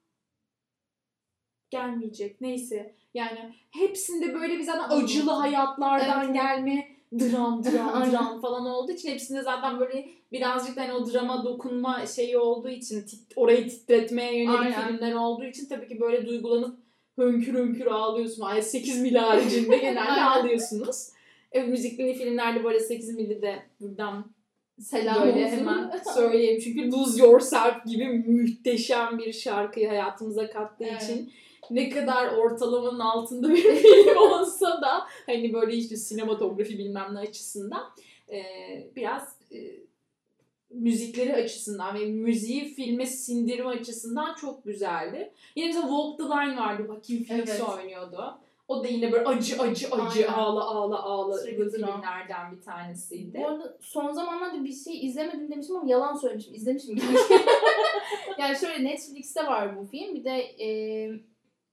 [1.79, 3.39] gelmeyecek neyse yani
[3.71, 6.35] hepsinde böyle bir zaten acılı hayatlardan Evet.
[6.35, 11.45] gelme dram dram dram falan olduğu için hepsinde zaten böyle birazcık da hani o drama
[11.45, 14.89] dokunma şeyi olduğu için tit- orayı titretmeye yönelik Aynen.
[14.89, 16.79] filmler olduğu için tabii ki böyle duygulanıp
[17.19, 18.43] hönkür hönkür ağlıyorsun.
[18.43, 21.09] Ay 8 mil haricinde genelde ağlıyorsunuz.
[21.53, 24.25] E, müzikli filmlerde böyle 8 mili de buradan
[24.81, 25.57] Selam böyle olsun.
[25.57, 26.61] hemen söyleyeyim.
[26.65, 31.03] Çünkü Lose Yourself gibi muhteşem bir şarkıyı hayatımıza kattığı Evet.
[31.03, 31.33] için
[31.71, 37.83] ne kadar ortalamanın altında bir film olsa da hani böyle işte sinematografi bilmem ne açısından
[38.29, 38.43] e,
[38.97, 39.57] biraz e,
[40.71, 45.33] müzikleri açısından ve müziği filme sindirme açısından çok güzeldi.
[45.57, 46.85] Yine mesela Walk the Line vardı.
[46.87, 47.63] Joaquin Phoenix Evet.
[47.69, 48.39] oynuyordu.
[48.69, 50.33] O da yine böyle acı acı acı Aynen.
[50.33, 53.39] ağla ağla ağla filmlerden bir tanesiydi.
[53.39, 56.55] Bu arada son zamanlarda bir şey izlemedim demiştim ama yalan söylemişim.
[56.55, 56.99] İzlemişim.
[58.39, 60.15] yani şöyle Netflix'te var bu film.
[60.15, 60.69] Bir de e,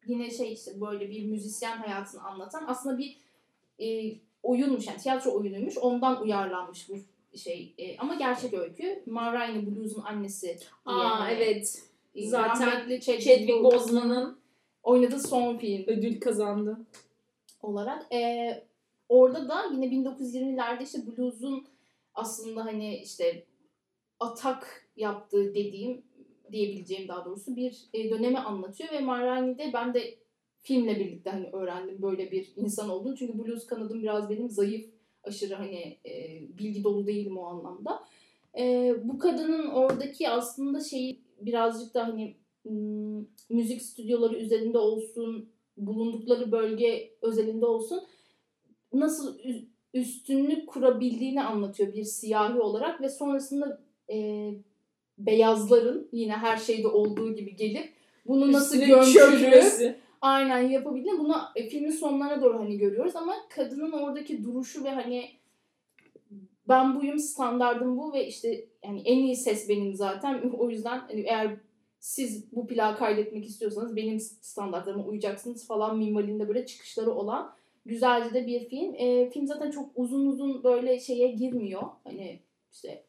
[0.05, 3.17] yine şey işte böyle bir müzisyen hayatını anlatan aslında bir
[3.79, 5.77] e, oyunmuş yani tiyatro oyunuymuş.
[5.77, 6.97] Ondan uyarlanmış bu
[7.37, 7.73] şey.
[7.77, 9.03] E, ama gerçek öykü.
[9.05, 10.57] Ma Rainey Blues'un annesi diye.
[10.85, 11.83] Aa hani, evet.
[12.15, 14.37] e, Zaten Chadwick, Chadwick Boseman Boseman'ın
[14.83, 15.83] oynadığı son film.
[15.87, 16.77] ödül kazandı.
[17.61, 18.13] olarak.
[18.13, 18.63] Ee,
[19.09, 21.67] orada da yine 1920'lerde işte blues'un
[22.15, 23.45] aslında hani işte
[24.19, 26.01] atak yaptığı dediğim
[26.51, 30.15] diyebileceğim daha doğrusu bir e, dönemi anlatıyor ve Marrani'de ben de
[30.59, 33.17] filmle birlikte hani öğrendim böyle bir insan olduğunu.
[33.17, 34.85] Çünkü blues kanadım biraz benim zayıf,
[35.23, 38.03] aşırı hani e, bilgi dolu değilim o anlamda.
[38.57, 42.35] E, bu kadının oradaki aslında şeyi birazcık da hani
[43.49, 48.03] müzik stüdyoları üzerinde olsun, bulundukları bölge özelinde olsun
[48.93, 49.39] nasıl
[49.93, 54.49] üstünlük kurabildiğini anlatıyor bir siyahi olarak ve sonrasında e,
[55.25, 57.93] beyazların yine her şeyde olduğu gibi gelip
[58.27, 58.81] bunu nasıl
[59.13, 59.95] çökmesi.
[60.21, 65.29] aynen yapabildiğini bunu e, filmin sonlarına doğru hani görüyoruz ama kadının oradaki duruşu ve hani
[66.67, 71.21] ben buyum standardım bu ve işte yani en iyi ses benim zaten o yüzden hani
[71.21, 71.57] eğer
[71.99, 77.53] siz bu plağı kaydetmek istiyorsanız benim standartlarıma uyacaksınız falan minvalinde böyle çıkışları olan
[77.85, 78.95] güzelce de bir film.
[78.95, 81.81] E, film zaten çok uzun uzun böyle şeye girmiyor.
[82.03, 82.39] Hani
[82.71, 83.03] işte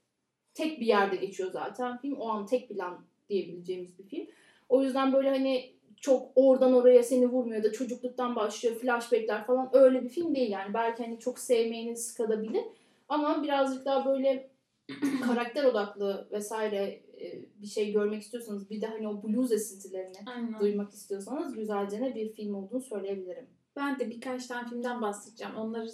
[0.54, 2.14] tek bir yerde geçiyor zaten film.
[2.14, 4.26] O an tek plan diyebileceğimiz bir film.
[4.68, 10.04] O yüzden böyle hani çok oradan oraya seni vurmuyor da çocukluktan başlıyor flashbackler falan öyle
[10.04, 10.74] bir film değil yani.
[10.74, 12.64] Belki hani çok sevmeyeniz sıkılabilir
[13.08, 14.50] ama birazcık daha böyle
[15.26, 20.60] karakter odaklı vesaire e, bir şey görmek istiyorsanız bir de hani o blues esintilerini Aynen.
[20.60, 23.46] duymak istiyorsanız güzelce bir film olduğunu söyleyebilirim.
[23.76, 25.56] Ben de birkaç tane filmden bahsedeceğim.
[25.56, 25.88] Onları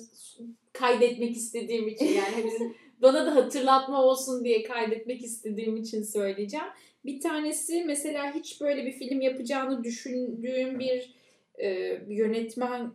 [0.72, 6.66] kaydetmek istediğim için yani bizim bana da hatırlatma olsun diye kaydetmek istediğim için söyleyeceğim.
[7.04, 11.14] Bir tanesi mesela hiç böyle bir film yapacağını düşündüğüm bir
[11.58, 11.68] e,
[12.08, 12.92] yönetmen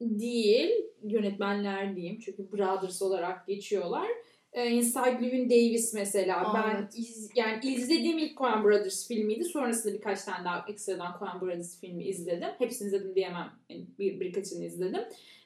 [0.00, 0.70] değil,
[1.02, 4.08] yönetmenler diyeyim çünkü Brothers olarak geçiyorlar.
[4.52, 6.50] E, Inside Llewyn Davis mesela.
[6.50, 6.98] Aa, ben evet.
[6.98, 9.44] iz, yani izlediğim ilk Coen Brothers filmiydi.
[9.44, 12.48] Sonrasında birkaç tane daha ekstradan Coen Brothers filmi izledim.
[12.58, 13.50] Hepsini izledim diyemem.
[13.68, 15.02] Yani bir, birkaçını izledim.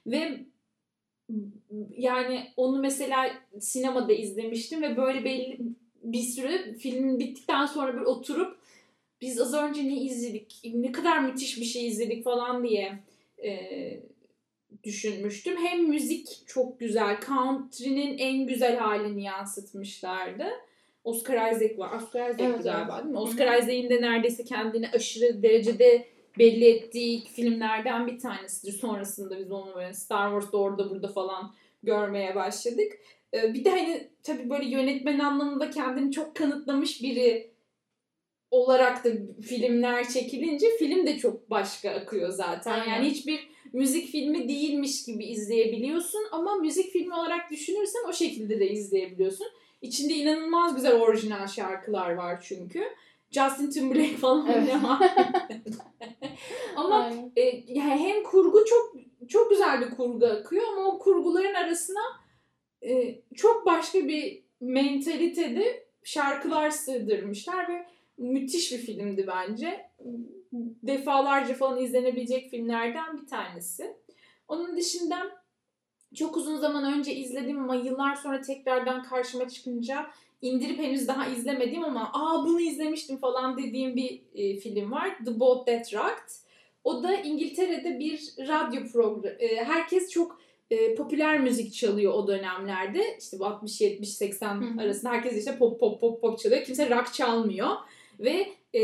[0.07, 0.41] Ve
[1.97, 3.31] yani onu mesela
[3.61, 5.59] sinemada izlemiştim ve böyle belli
[6.03, 8.59] bir süre filmin bittikten sonra bir oturup
[9.21, 12.99] biz az önce ne izledik, ne kadar müthiş bir şey izledik falan diye
[13.45, 13.61] e,
[14.85, 15.57] düşünmüştüm.
[15.57, 20.47] Hem müzik çok güzel, country'nin en güzel halini yansıtmışlardı.
[21.05, 21.93] Oscar Isaac var.
[21.97, 23.19] Oscar Isaac Evet, galiba değil mi?
[23.19, 26.07] Oscar Isaac'in de neredeyse kendini aşırı derecede
[26.39, 28.73] belli ettiği ilk filmlerden bir tanesidir.
[28.73, 32.93] Sonrasında biz onu böyle Star Wars'da orada burada falan görmeye başladık.
[33.35, 37.55] Ee, Bir de hani tabii böyle yönetmen anlamında kendini çok kanıtlamış biri
[38.51, 39.09] olarak da
[39.43, 42.73] filmler çekilince film de çok başka akıyor zaten.
[42.73, 42.93] Aynen.
[42.93, 48.71] Yani hiçbir müzik filmi değilmiş gibi izleyebiliyorsun ama müzik filmi olarak düşünürsen o şekilde de
[48.71, 49.47] izleyebiliyorsun.
[49.83, 52.83] İçinde inanılmaz güzel orijinal şarkılar var çünkü.
[53.35, 54.57] Justin Timberlake falan Evet.
[54.57, 54.79] oynuyor.
[56.77, 57.33] ama Aynen.
[57.37, 58.95] e, yani hem kurgu çok
[59.29, 62.01] çok güzel bir kurgu akıyor ama o kurguların arasına
[62.83, 67.87] e, çok başka bir mentalitede şarkılar sığdırmışlar ve
[68.19, 69.91] müthiş bir filmdi bence.
[70.83, 73.97] Defalarca falan izlenebilecek filmlerden bir tanesi.
[74.49, 75.45] Onun dışında
[76.15, 80.07] çok uzun zaman önce izledim ama yıllar sonra tekrardan karşıma çıkınca
[80.45, 85.19] indirip henüz daha izlemedim ama aa bunu izlemiştim falan dediğim bir e, film var.
[85.25, 86.31] The Boat That Rocked.
[86.85, 89.37] O da İngiltere'de bir radyo programı.
[89.65, 90.41] herkes çok
[90.71, 93.17] e, popüler müzik çalıyor o dönemlerde.
[93.21, 94.83] İşte bu 60 70 80 Hı hı.
[94.83, 96.65] arasında herkes işte pop pop pop pop çalıyor.
[96.65, 97.71] Kimse rock çalmıyor
[98.21, 98.83] ve e,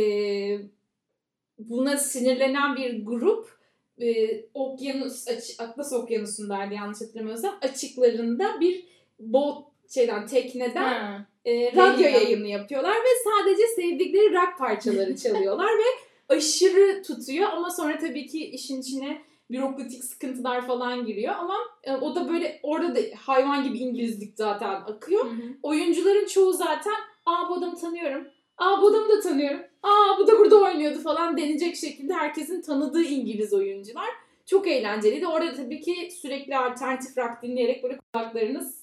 [1.59, 3.59] buna sinirlenen bir grup
[4.01, 8.85] e, okyanus açı, Atlas Okyanusu'ndaydı yanlış hatırlamıyorsam açıklarında bir
[9.19, 11.27] bot şeyden tekneden Ha.
[11.45, 12.21] E, radyo Yayın.
[12.21, 18.47] yayını yapıyorlar ve sadece sevdikleri rock parçaları çalıyorlar ve aşırı tutuyor ama sonra tabii ki
[18.47, 23.79] işin içine bürokratik sıkıntılar falan giriyor ama e, o da böyle orada da hayvan gibi
[23.79, 25.25] İngilizlik zaten akıyor.
[25.25, 25.43] Hı hı.
[25.63, 26.95] Oyuncuların çoğu zaten
[27.27, 28.29] aa bu adamı tanıyorum.
[28.59, 29.61] Aa bu adamı da tanıyorum.
[29.83, 34.09] Aa bu da burada oynuyordu falan denecek şekilde herkesin tanıdığı İngiliz oyuncular.
[34.47, 35.27] Çok eğlenceliydi.
[35.27, 38.80] Orada tabii ki sürekli alternatif rock dinleyerek böyle kulaklarınız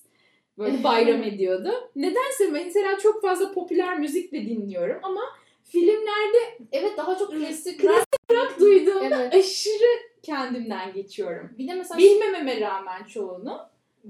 [0.57, 1.89] böyle bayram ediyordu.
[1.95, 5.21] Nedense mesela çok fazla popüler müzik de dinliyorum ama
[5.63, 9.33] filmlerde Evet daha çok klasik Klasik rock duyduğumda Evet.
[9.33, 11.49] aşırı kendimden geçiyorum.
[11.57, 13.61] Bir de mesela Bilmememe rağmen çoğunu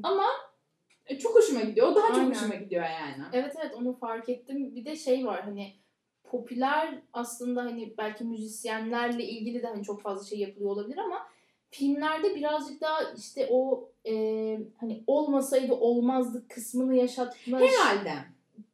[0.03, 0.25] ama
[1.21, 1.87] çok hoşuma gidiyor.
[1.87, 2.31] O daha çok Aynen.
[2.31, 3.23] hoşuma gidiyor yani.
[3.33, 4.75] Evet evet onu fark ettim.
[4.75, 5.73] Bir de şey var hani
[6.23, 11.27] popüler aslında hani belki müzisyenlerle ilgili de hani çok fazla şey yapılıyor olabilir ama
[11.69, 14.13] filmlerde birazcık daha işte o e,
[14.77, 18.13] hani olmasaydı olmazdı kısmını yaşatma Herhalde.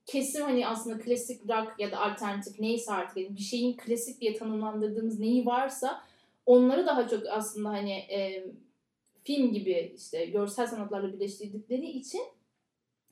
[0.05, 4.33] kesim hani aslında klasik rock ya da alternatif neyse artık yani bir şeyin klasik diye
[4.33, 6.01] tanımlandırdığımız neyi varsa
[6.45, 8.47] onları daha çok aslında hani e,
[9.23, 12.21] film gibi işte görsel sanatlarla birleştirdikleri için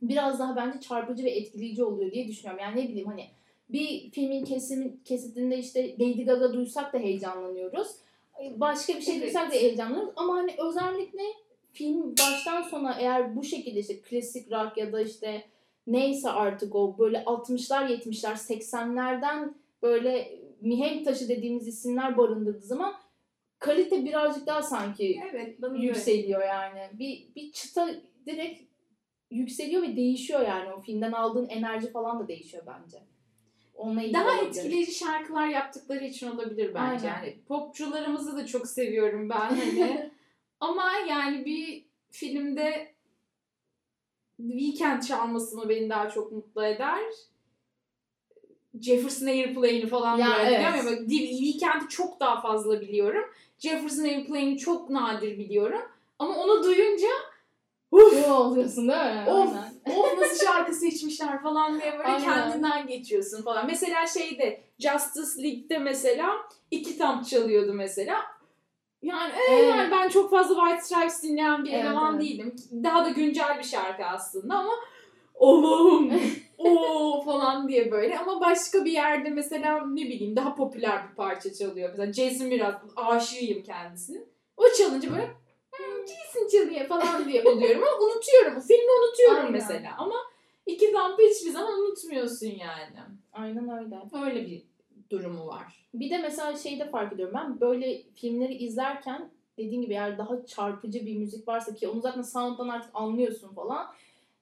[0.01, 2.63] biraz daha bence çarpıcı ve etkileyici oluyor diye düşünüyorum.
[2.63, 3.27] Yani ne bileyim hani
[3.69, 7.87] bir filmin kesim, kesitinde işte Lady Gaga duysak da heyecanlanıyoruz.
[8.55, 9.23] Başka bir şey Evet.
[9.23, 10.13] duysak da heyecanlanıyoruz.
[10.15, 11.21] Ama hani özellikle
[11.71, 15.43] film baştan sona eğer bu şekilde işte klasik rock ya da işte
[15.87, 22.93] neyse artık o böyle 60'lar 70'ler 80'lerden böyle mihenk taşı dediğimiz isimler barındırdığı zaman
[23.59, 25.57] kalite birazcık daha sanki Evet.
[25.77, 26.79] Yükseliyor yani.
[26.93, 27.89] Bir, bir çıta
[28.25, 28.61] direkt
[29.31, 30.73] yükseliyor ve değişiyor yani.
[30.73, 32.97] O filmden aldığın enerji falan da değişiyor bence.
[33.73, 34.47] Onunla ilgili Daha olabilir.
[34.47, 37.11] etkileyici şarkılar yaptıkları için olabilir bence.
[37.11, 37.23] Aynen.
[37.25, 40.11] Yani popçularımızı da çok seviyorum ben hani.
[40.59, 42.91] Ama yani bir filmde
[44.37, 46.99] Weekend çalması mı beni daha çok mutlu eder?
[48.81, 50.59] Jefferson Airplane'i falan Ya, böyle evet.
[50.59, 51.01] biliyorum ya.
[51.01, 53.23] Bak, Weekend'i çok daha fazla biliyorum.
[53.59, 55.81] Jefferson Airplane'i çok nadir biliyorum.
[56.19, 57.07] Ama onu duyunca
[57.91, 59.23] uf, Bu oluyorsun değil mi?
[59.31, 59.49] Of.
[59.55, 59.70] Aynen.
[59.97, 62.23] Of nasıl şarkı seçmişler falan diye böyle Aynen.
[62.23, 63.65] kendinden geçiyorsun falan.
[63.67, 66.29] Mesela şeyde Justice League'de mesela
[66.71, 68.15] iki tam çalıyordu mesela.
[69.01, 69.69] Yani, e, Evet.
[69.69, 72.23] yani ben çok fazla White Stripes dinleyen bir Evet, eleman evet.
[72.23, 72.55] değilim.
[72.83, 74.71] Daha da güncel bir şarkı aslında ama
[75.39, 76.11] Allah'ım
[76.57, 81.53] o falan diye böyle ama başka bir yerde mesela ne bileyim daha popüler bir parça
[81.53, 81.89] çalıyor.
[81.97, 84.25] Mesela Jason Mraz aşığıyım kendisinin.
[84.57, 85.33] O çalınca böyle "Hmm,
[86.07, 88.61] Jason çalıyor falan diye oluyorum ama unutuyorum.
[88.61, 89.51] Filmi unutuyorum Aynen.
[89.51, 90.15] mesela ama
[90.65, 92.99] iki zampı hiçbir zaman unutmuyorsun yani.
[93.33, 93.95] Aynen öyle.
[94.25, 94.63] Öyle bir
[95.09, 95.85] durumu var.
[95.93, 100.45] Bir de mesela şeyi de fark ediyorum ben böyle filmleri izlerken dediğim gibi eğer daha
[100.45, 103.87] çarpıcı bir müzik varsa ki onu zaten sound'dan artık anlıyorsun falan.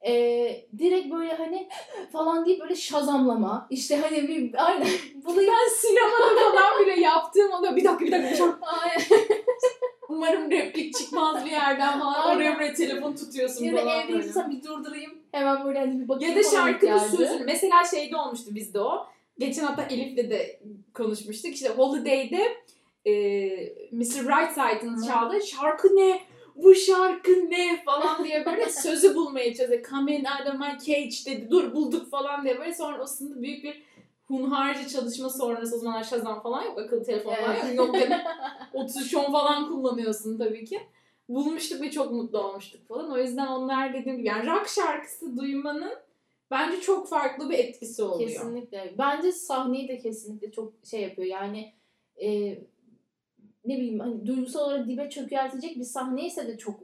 [0.05, 1.69] Ee, direkt böyle hani
[2.11, 4.87] falan deyip böyle şazamlama işte hani bir aynen
[5.25, 7.75] bunu Ben sinemada falan bile yaptığım oluyor.
[7.75, 8.59] Bir dakika bir dakika.
[8.61, 9.27] aynen
[10.09, 12.35] Umarım replik çıkmaz bir yerden falan.
[12.35, 14.03] Oraya buraya telefon tutuyorsun ya da falan.
[14.03, 14.27] evde böyle.
[14.27, 17.43] insan bir durdurayım hemen böyle hani bir bakayım Ya da şarkının sözünü.
[17.45, 19.07] Mesela şeyde olmuştu bizde o.
[19.39, 20.59] Geçen hatta Elif'le de
[20.93, 21.53] konuşmuştuk.
[21.53, 22.57] İşte Holiday'de
[23.05, 23.11] e,
[23.91, 24.27] Mr.
[24.27, 25.07] Brightside''ın Hı.
[25.07, 26.19] çaldığı şarkı ne?
[26.55, 27.83] Bu şarkı ne?
[27.85, 29.85] falan diye böyle sözü bulmaya çalışıyor.
[29.89, 31.47] Come in out of my cage dedi.
[31.51, 32.73] Dur bulduk falan diye böyle.
[32.73, 33.83] Sonra aslında büyük bir
[34.29, 36.79] hunharca çalışma sonrası o zamanlar Shazam falan yok.
[36.79, 37.63] Akıllı telefon falan yok.
[37.65, 37.75] Evet.
[37.75, 38.21] Nokia'nın
[38.83, 40.79] 3310 falan kullanıyorsun tabii ki.
[41.29, 43.11] Bulmuştuk ve çok mutlu olmuştuk falan.
[43.11, 45.93] O yüzden onlar dediğim gibi yani rock şarkısı duymanın
[46.51, 48.29] bence çok farklı bir etkisi oluyor.
[48.29, 48.93] Kesinlikle.
[48.97, 51.27] Bence sahneyi de kesinlikle çok şey yapıyor.
[51.27, 51.73] Yani
[52.21, 52.29] e,
[53.65, 56.79] ne bileyim hani duygusal olarak dibe çökertecek bir sahneyse de çok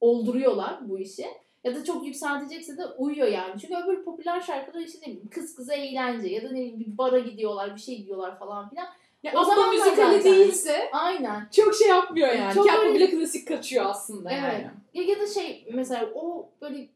[0.00, 1.26] olduruyorlar bu işi.
[1.66, 3.60] Ya da çok yükseltecekse de uyuyor yani.
[3.60, 6.98] Çünkü öbür popüler şarkılar işte ne bileyim kız kıza eğlence ya da ne bileyim bir
[6.98, 8.86] bara gidiyorlar bir şey gidiyorlar falan filan.
[9.22, 11.48] Ya O o zaman müzikali değilse Aynen.
[11.56, 12.54] çok şey yapmıyor yani.
[12.54, 14.42] Çok Çok öyle- bile klasik kaçıyor aslında Evet.
[14.52, 14.66] yani.
[14.94, 16.88] Ya, ya da şey mesela o böyle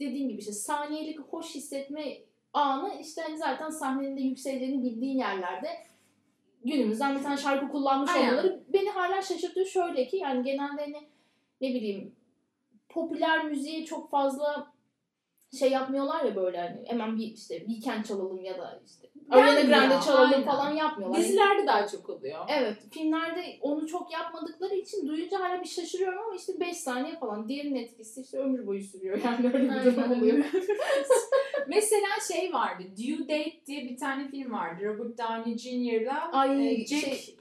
[0.00, 2.18] dediğin gibi işte saniyelik hoş hissetme
[2.52, 5.68] anı işte hani zaten sahnenin de yükseleceğini bildiğin yerlerde
[6.64, 8.28] günümüzden bir tane şarkı kullanmış Aynen.
[8.28, 11.08] olmaları beni hala şaşırtıyor şöyle ki yani genelde hani
[11.60, 12.12] ne bileyim
[12.88, 14.72] popüler müziğe çok fazla
[15.58, 20.04] şey yapmıyorlar ya böyle hani hemen bir işte Weekend çalalım ya da işte Ariana Grande
[20.04, 20.44] çalalım aynen.
[20.44, 21.20] falan yapmıyorlar.
[21.20, 22.44] Dizilerde daha çok oluyor.
[22.48, 27.48] Evet filmlerde onu çok yapmadıkları için duyunca hala bir şaşırıyorum ama işte 5 saniye falan.
[27.48, 30.38] Diğerinin etkisi işte ömür boyu sürüyor yani öyle bir durum oluyor.
[31.68, 32.82] Mesela şey vardı.
[32.96, 34.84] Due Date diye bir tane film vardı.
[34.84, 37.36] Robert Downey Jr.'la Ay, e, Jack şey-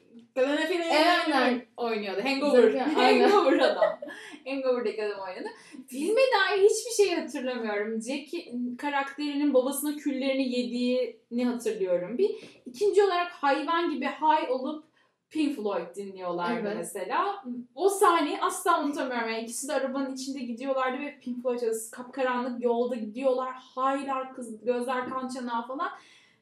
[0.46, 1.66] Aynen.
[1.78, 2.24] oynuyordu.
[2.24, 2.72] Hangover.
[2.72, 2.90] Zaten.
[2.94, 4.00] Hangover adam.
[4.46, 5.48] Hangover'daki adam oynadı.
[5.88, 8.02] Filme dair hiçbir şey hatırlamıyorum.
[8.02, 8.30] Jack
[8.78, 12.18] karakterinin babasına küllerini yediğini hatırlıyorum.
[12.18, 12.36] Bir
[12.66, 14.88] ikinci olarak hayvan gibi high olup
[15.30, 16.78] Pink Floyd dinliyorlardı Evet.
[16.78, 17.44] mesela.
[17.76, 19.30] O sahneyi asla unutamıyorum.
[19.30, 21.80] Yani ikisi de arabanın içinde gidiyorlardı ve Pink Floyd çalıyordu.
[21.92, 23.54] Kapkaranlık yolda gidiyorlar.
[23.54, 25.90] High'lar kız, gözler kan çanağı falan.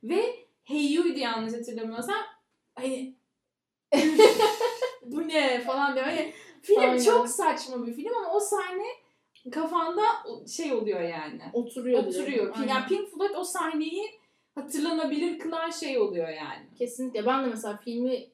[0.04, 2.16] Ve Hey You'ydu yanlış hatırlamıyorsam.
[2.76, 3.16] Hani
[5.06, 6.06] bu ne falan diyor.
[6.06, 7.04] Hani film Aynen.
[7.04, 8.86] çok saçma bir film ama o sahne
[9.52, 10.02] kafanda
[10.48, 11.42] şey oluyor yani.
[11.54, 12.04] Oturuyor.
[12.04, 12.28] Oturuyor.
[12.28, 12.68] diyorum.
[12.70, 14.04] Yani Pink Floyd o sahneyi
[14.56, 16.68] hatırlanabilir kılan şey oluyor yani.
[16.78, 17.26] Kesinlikle.
[17.26, 18.28] Ben de mesela filmi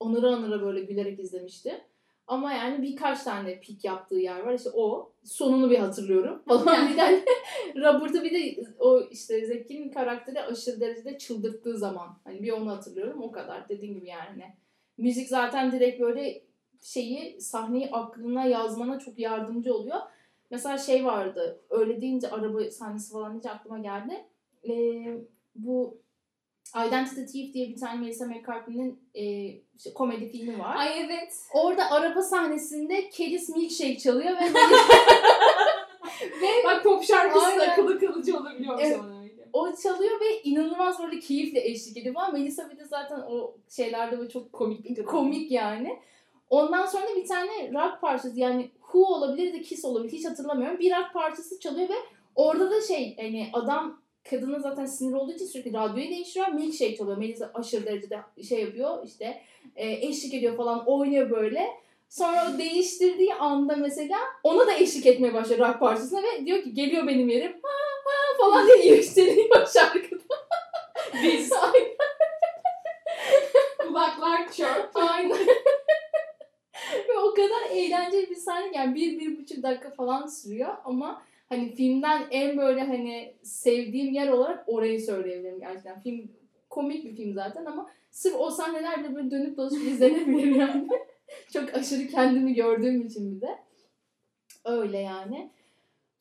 [0.00, 1.76] onura onura böyle gülerek izlemiştim.
[2.26, 4.54] Ama yani birkaç tane pik yaptığı yer var.
[4.54, 5.12] İşte o.
[5.24, 6.42] Sonunu bir hatırlıyorum.
[6.48, 7.24] Falan bir tane
[7.76, 12.18] Robert'ı bir de o işte Zeki'nin karakteri aşırı derecede çıldırttığı zaman.
[12.24, 13.22] Hani bir onu hatırlıyorum.
[13.22, 13.68] O kadar.
[13.68, 14.54] Dediğin gibi yani.
[14.98, 16.42] Müzik zaten direkt böyle
[16.82, 20.00] şeyi sahneyi aklına yazmana çok yardımcı oluyor.
[20.50, 21.60] Mesela şey vardı.
[21.70, 24.24] Öyle deyince araba sahnesi falan deyince aklıma geldi.
[24.68, 25.18] Ee,
[25.54, 25.98] bu
[26.86, 29.24] Identity Thief diye bir tane Melissa McCarthy'nin e,
[29.76, 30.76] işte komedi filmi var.
[30.76, 31.34] Ay evet.
[31.54, 34.44] Orada araba sahnesinde Keris Milkshake çalıyor ve
[36.42, 39.00] ve Bak pop şarkısı da akıllı kalıcı olabiliyor Evet.
[39.04, 39.15] öyle.
[39.56, 42.32] O çalıyor ve inanılmaz böyle keyifle eşlik ediyor falan.
[42.32, 45.98] Melissa bir de zaten o şeylerde böyle çok Komik komik yani.
[46.50, 50.78] Ondan sonra bir tane rock parçası yani Who olabilir de Kiss olabilir hiç hatırlamıyorum.
[50.78, 51.94] Bir rock parçası çalıyor ve
[52.34, 56.48] orada da şey hani adam kadına zaten sinir olduğu için sürekli radyoyu değiştiriyor.
[56.48, 57.16] Milkshake çalıyor.
[57.16, 59.42] Melisa aşırı derecede şey yapıyor işte
[59.76, 61.66] e, eşlik ediyor falan oynuyor böyle.
[62.08, 66.74] Sonra o değiştirdiği anda mesela ona da eşlik etmeye başlıyor rock parçasına ve diyor ki
[66.74, 67.85] geliyor benim yerim ha,
[68.38, 70.24] falan diye yükseliyor şarkıda.
[71.22, 71.52] Biz.
[71.52, 71.96] Aynen.
[73.78, 74.90] Kulaklar çok.
[74.94, 75.38] Aynen.
[77.08, 81.74] Ve o kadar eğlenceli bir sahne yani bir, bir buçuk dakika falan sürüyor ama hani
[81.74, 86.02] filmden en böyle hani sevdiğim yer olarak orayı söyleyebilirim gerçekten.
[86.02, 86.30] Film
[86.70, 90.88] komik bir film zaten ama sırf o sahneler bile böyle dönüp dolaşıp izlenebilir yani.
[91.52, 93.58] Çok aşırı kendimi gördüğüm için bir de.
[94.64, 95.50] Öyle yani.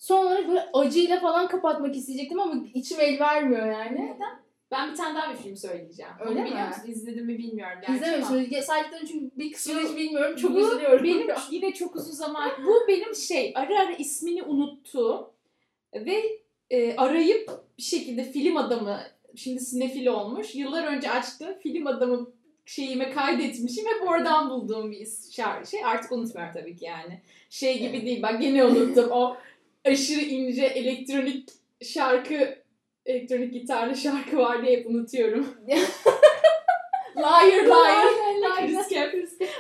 [0.06, 4.18] Son olarak böyle acıyla falan kapatmak isteyecektim ama içim el vermiyor yani.
[4.72, 6.12] Ben bir tane daha bir film söyleyeceğim.
[6.20, 6.46] Öyle Onu mi?
[6.46, 6.84] biliyor musun?
[6.88, 7.78] İzledim mi bilmiyorum.
[7.96, 8.62] İzlememişim.
[8.62, 10.36] Saydıklarını çünkü bir kısmını hiç bilmiyorum.
[10.36, 11.04] Çok Bu üzülüyorum.
[11.04, 12.52] Benim yine çok uzun zaman.
[12.66, 15.34] Bu benim şey ara ara ismini unuttuğum
[15.94, 16.24] ve
[16.70, 19.00] e, arayıp bir şekilde film adamı
[19.36, 20.56] şimdi sinefil olmuş.
[20.56, 22.28] Yıllar önce açtığım film adamı
[22.66, 23.86] şeyime kaydetmişim.
[23.86, 25.08] Hep oradan bulduğum bir
[25.72, 25.86] şey.
[25.86, 27.22] Artık unutmuyorum tabii ki yani.
[27.50, 28.22] Şey gibi değil.
[28.22, 29.12] Bak gene unuttum.
[29.12, 29.38] O
[29.86, 31.50] aşırı ince elektronik
[31.82, 32.56] şarkı,
[33.06, 35.48] elektronik gitarlı şarkı var diye hep unutuyorum.
[37.18, 38.68] liar liar.
[38.68, 39.14] Chris Cap.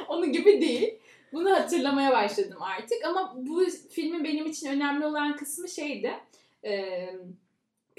[0.07, 0.93] Onun gibi değil.
[1.34, 3.05] Bunu hatırlamaya başladım artık.
[3.05, 6.11] Ama bu filmin benim için önemli olan kısmı şeydi.
[6.65, 7.09] Ee,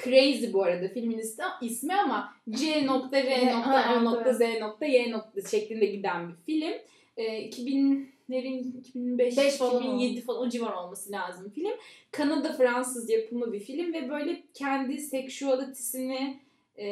[0.05, 1.23] Crazy bu arada filmin
[1.61, 6.35] ismi ama C nokta R nokta A nokta Z nokta Y nokta şeklinde giden bir
[6.35, 6.75] film.
[7.17, 11.73] Ee, 2000 Nevin 2005 falan 2007 falan, o civar olması lazım film.
[12.11, 16.41] Kanada Fransız yapımı bir film ve böyle kendi seksüalitesini
[16.77, 16.89] e,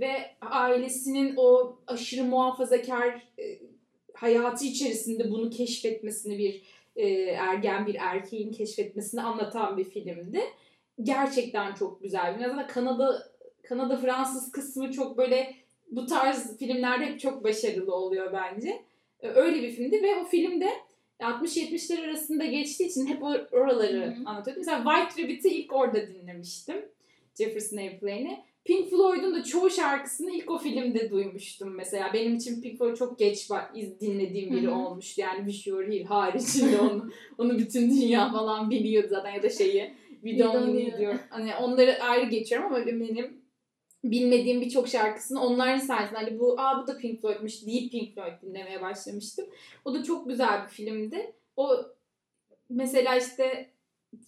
[0.00, 3.58] ve ailesinin o aşırı muhafazakar e,
[4.14, 6.62] hayatı içerisinde bunu keşfetmesini bir
[6.96, 10.40] e, ergen bir erkeğin keşfetmesini anlatan bir filmdi.
[11.02, 12.38] Gerçekten çok güzel.
[12.38, 15.54] Biraz da Kanada Kanada Fransız kısmı çok böyle
[15.90, 18.82] bu tarz filmlerde hep çok başarılı oluyor bence.
[19.22, 20.68] E, Öyle bir filmdi ve o filmde
[21.20, 24.14] 60-70'ler arasında geçtiği için hep or- oraları Hı hı.
[24.28, 24.60] anlatıyordu.
[24.60, 26.76] Mesela White Rabbit'i ilk orada dinlemiştim.
[27.38, 28.38] Jefferson Airplane'i.
[28.64, 32.10] Pink Floyd'un da çoğu şarkısını ilk o filmde duymuştum mesela.
[32.14, 33.48] Benim için Pink Floyd çok geç
[34.00, 34.74] dinlediğim biri Hı hı.
[34.74, 35.20] olmuştu.
[35.20, 39.50] Yani Wish You Were Here haricinde onu, onu bütün dünya falan biliyordu zaten ya da
[39.50, 39.92] şeyi
[40.24, 41.14] We Don't Need You.
[41.30, 43.41] Hani onları ayrı geçiyorum ama benim
[44.04, 48.42] bilmediğim birçok şarkısını onların sayesinde hani bu aa bu da Pink Floyd'muş deyip Pink Floyd
[48.42, 49.46] dinlemeye başlamıştım.
[49.84, 51.32] O da çok güzel bir filmdi.
[51.56, 51.76] O
[52.70, 53.70] mesela işte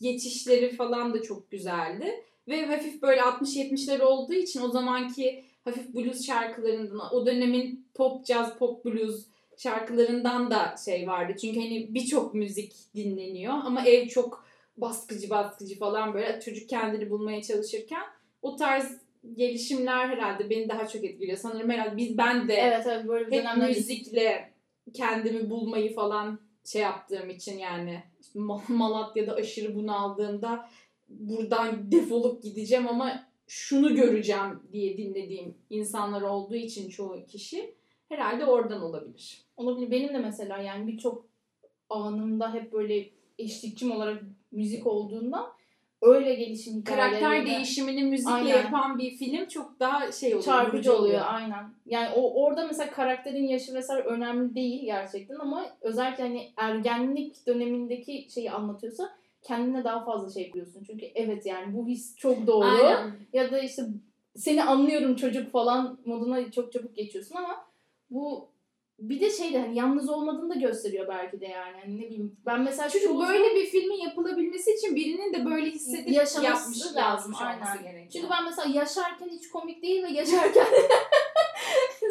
[0.01, 2.25] geçişleri falan da çok güzeldi.
[2.49, 8.55] Ve hafif böyle 60-70'ler olduğu için o zamanki hafif blues şarkılarından, o dönemin pop, jazz,
[8.55, 11.33] pop, blues şarkılarından da şey vardı.
[11.41, 14.45] Çünkü hani birçok müzik dinleniyor ama ev çok
[14.77, 18.03] baskıcı baskıcı falan böyle çocuk kendini bulmaya çalışırken
[18.43, 21.39] o tarz gelişimler herhalde beni daha çok etkiliyor.
[21.39, 24.51] Sanırım herhalde biz ben de Evet evet böyle bir hep müzikle
[24.93, 30.69] kendimi bulmayı falan şey yaptığım için yani işte Ma- Malatya'da aşırı bunaldığımda
[31.09, 37.75] buradan defolup gideceğim ama şunu göreceğim diye dinlediğim insanlar olduğu için çoğu kişi
[38.09, 39.45] herhalde oradan olabilir.
[39.57, 39.91] Olabilir.
[39.91, 41.27] Benim de mesela yani birçok
[41.91, 44.23] anımda hep böyle eşlikçim olarak
[44.53, 45.53] müzik olduğunda
[46.05, 48.49] öyle gelişim Karakter değişimini müzikle Aynen.
[48.49, 50.45] yapan bir film çok daha şey oluyor.
[50.45, 51.71] çarpıcı vurucu oluyor aynen.
[51.87, 58.27] Yani o orada mesela karakterin yaşı vesaire önemli değil gerçekten ama özellikle hani ergenlik dönemindeki
[58.35, 59.11] şeyi anlatıyorsa
[59.43, 60.85] kendine daha fazla şey kuruyorsun.
[60.87, 62.65] Çünkü evet yani bu his çok doğru.
[62.65, 63.13] Aynen.
[63.33, 63.83] Ya da işte
[64.37, 67.67] seni anlıyorum çocuk falan moduna çok çabuk geçiyorsun ama
[68.11, 68.49] bu
[68.99, 71.77] bir de şey de hani yalnız olmadığını da gösteriyor belki de yani.
[71.83, 75.71] Hani ne bileyim ben mesela Çünkü çoğu- böyle bir filmin yapılabilmesi için birinin de böyle
[75.71, 77.83] hissedip Yaşaması yapmış lazım, aynen.
[77.83, 78.09] gerekiyor.
[78.13, 80.67] Çünkü ben mesela yaşarken hiç komik değil ve yaşarken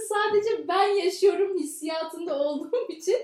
[0.10, 3.16] sadece ben yaşıyorum hissiyatında olduğum için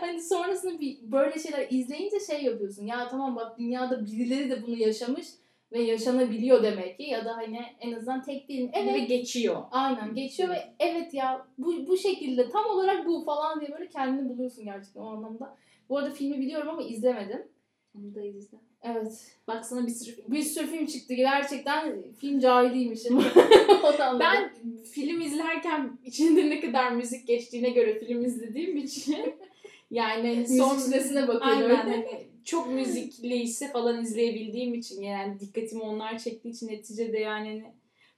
[0.00, 2.86] hani sonrasında bir böyle şeyler izleyince şey yapıyorsun.
[2.86, 5.26] Ya tamam bak dünyada birileri de bunu yaşamış
[5.72, 8.70] ve yaşanabiliyor demek ki ya da hani en azından tek değil.
[8.72, 8.94] evet.
[8.94, 9.62] ve geçiyor.
[9.70, 14.28] aynen geçiyor ve evet ya bu bu şekilde tam olarak bu falan diye böyle kendini
[14.28, 15.56] buluyorsun gerçekten o anlamda.
[15.88, 17.48] Bu arada filmi biliyorum ama izlemedim.
[17.98, 18.58] Onu da izle.
[18.82, 19.36] Evet.
[19.48, 21.14] Baksana bir sürü Bir sürü film çıktı.
[21.14, 23.18] Gerçekten film cahiliymişim.
[24.20, 24.52] Ben
[24.92, 29.16] film izlerken içinde ne kadar müzik geçtiğine göre film izlediğim için
[29.90, 31.76] yani son Müzik sitesine bakıyorum.
[31.76, 37.64] Aynen hani çok müzikliyse falan izleyebildiğim için yani dikkatimi onlar çektiği için neticede yani hani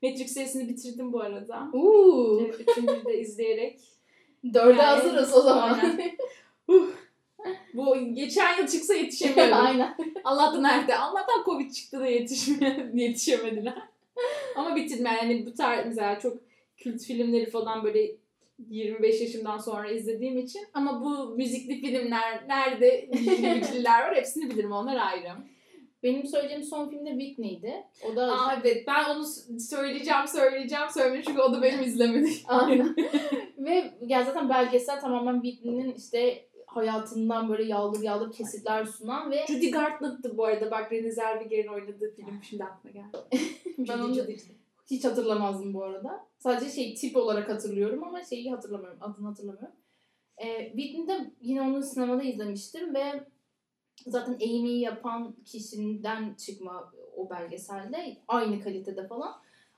[0.03, 1.69] Matrix serisini bitirdim bu arada.
[1.73, 2.43] Uuu.
[2.45, 3.81] Evet, Üçüncüyü de izleyerek.
[4.55, 5.81] Dörde Yani- hazırız o zaman.
[7.75, 9.55] Bu geçen yıl çıksa yetişemiyordum.
[9.67, 9.97] Aynen.
[10.25, 10.97] Allah'tan nerede?
[10.97, 13.83] Allah'tan Covid çıktı da yetişme, yetişemediler.
[14.57, 16.37] Ama bitirdim yani hani bu tarz mesela çok
[16.77, 18.11] kült filmleri falan böyle
[18.59, 24.97] 25 yaşımdan sonra izlediğim için ama bu müzikli filmler nerede bilgiler var hepsini bilirim onlar
[24.97, 25.29] ayrı.
[26.03, 27.75] Benim söyleyeceğim son film de Whitney'di.
[28.13, 29.25] O da Aa evet ben onu
[29.61, 32.35] söyleyeceğim söyleyeceğim söyleyeceğim çünkü o da benim izlemedim.
[32.49, 32.97] Aynen.
[33.59, 39.71] Ve ya zaten belgesel tamamen Whitney'nin işte hayatından böyle yağlı yağlı kesitler sunan ve Judy
[39.71, 43.19] Garland'dı bu arada bak Renée Zellweger'in oynadığı film şimdi aklıma geldi.
[43.79, 44.15] ben onu.
[44.91, 46.27] Hiç hatırlamazdım bu arada.
[46.39, 48.99] Sadece şey tip olarak hatırlıyorum ama şeyi hatırlamıyorum.
[49.01, 49.77] Adını hatırlamıyorum.
[50.39, 53.25] Ee, Whitney'de yine onu sinemada izlemiştim ve
[54.07, 58.17] zaten Amy'yi yapan kişiden çıkma o belgeselde.
[58.29, 59.33] Aynı kalitede falan.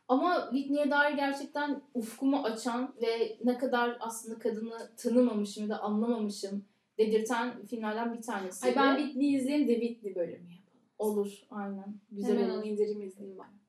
[0.08, 6.64] Ama Whitney'e dair gerçekten ufkumu açan ve ne kadar aslında kadını tanımamışım ya da anlamamışım
[6.98, 8.66] dedirten filmlerden bir tanesi.
[8.66, 10.80] Ay ben Whitney izleyeyim de Whitney bölümü yapalım.
[10.98, 11.94] Olur aynen.
[12.10, 12.58] Güzel Hemen olur.
[12.58, 13.59] onu indireyim izleyeyim ben.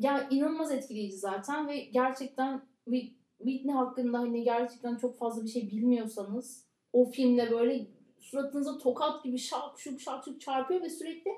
[0.00, 5.70] Ya inanılmaz etkileyici zaten ve gerçekten Whit- Whitney hakkında hani gerçekten çok fazla bir şey
[5.70, 7.86] bilmiyorsanız o filmde böyle
[8.20, 11.30] suratınıza tokat gibi şak şuk şak şuk çarpıyor ve sürekli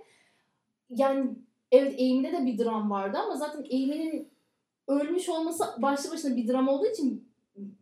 [0.91, 1.31] yani
[1.73, 4.29] evet Amy'de de bir dram vardı ama zaten Amy'nin
[4.89, 7.29] ölmüş olması başlı başına bir dram olduğu için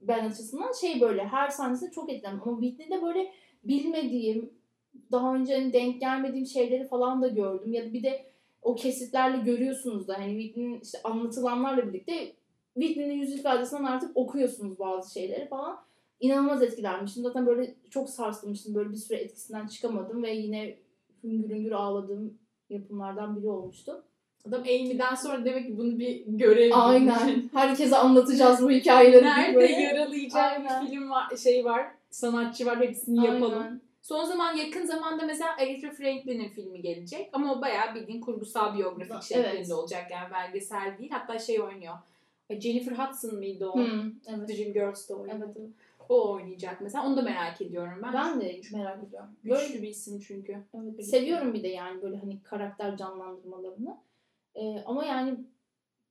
[0.02, 2.42] ben açısından şey böyle her sahnesinde çok etkilendim.
[2.48, 3.32] Ama Whitney'de böyle
[3.64, 4.50] bilmediğim
[5.12, 7.72] daha önce hani denk gelmediğim şeyleri falan da gördüm.
[7.72, 8.31] Ya da bir de
[8.62, 12.32] o kesitlerle görüyorsunuz da hani Whitney'nin işte anlatılanlarla birlikte
[12.74, 15.78] Whitney'nin yüz ifadesinden artık okuyorsunuz bazı şeyleri falan.
[16.20, 17.22] İnanılmaz etkilenmiştim.
[17.22, 18.74] Zaten böyle çok sarsılmıştım.
[18.74, 20.78] Böyle bir süre etkisinden çıkamadım ve yine
[21.24, 22.38] hüngür hüngür ağladığım
[22.70, 24.04] yapımlardan biri olmuştu.
[24.48, 27.48] Adam Amy'den sonra demek ki bunu bir görev Aynen.
[27.52, 29.24] Herkese anlatacağız bu hikayeleri.
[29.24, 29.72] Nerede böyle.
[29.72, 30.84] yaralayacak Aynen.
[30.84, 33.80] bir film var, şey var, sanatçı var hepsini yapalım.
[34.02, 39.12] Son zaman yakın zamanda mesela Aretha Franklin'in filmi gelecek ama o bayağı bildiğin kurgusal biyografik
[39.12, 39.52] Evet.
[39.52, 41.10] şeklinde olacak yani belgesel değil.
[41.10, 41.94] Hatta şey oynuyor.
[42.50, 43.78] Jennifer Hudson mıydı o?
[43.78, 44.48] Hı, evet.
[44.48, 45.38] Dreamgirls'da oynuyor.
[45.44, 45.70] Evet, evet.
[46.08, 47.06] O oynayacak mesela.
[47.06, 48.12] Onu da merak ediyorum ben.
[48.12, 49.28] Ben de merak ediyorum.
[49.44, 50.56] Böyle Güçlü bir isim çünkü.
[50.74, 53.96] Evet, seviyorum bir de yani böyle hani karakter canlandırmalarını.
[54.54, 55.34] Ee, ama yani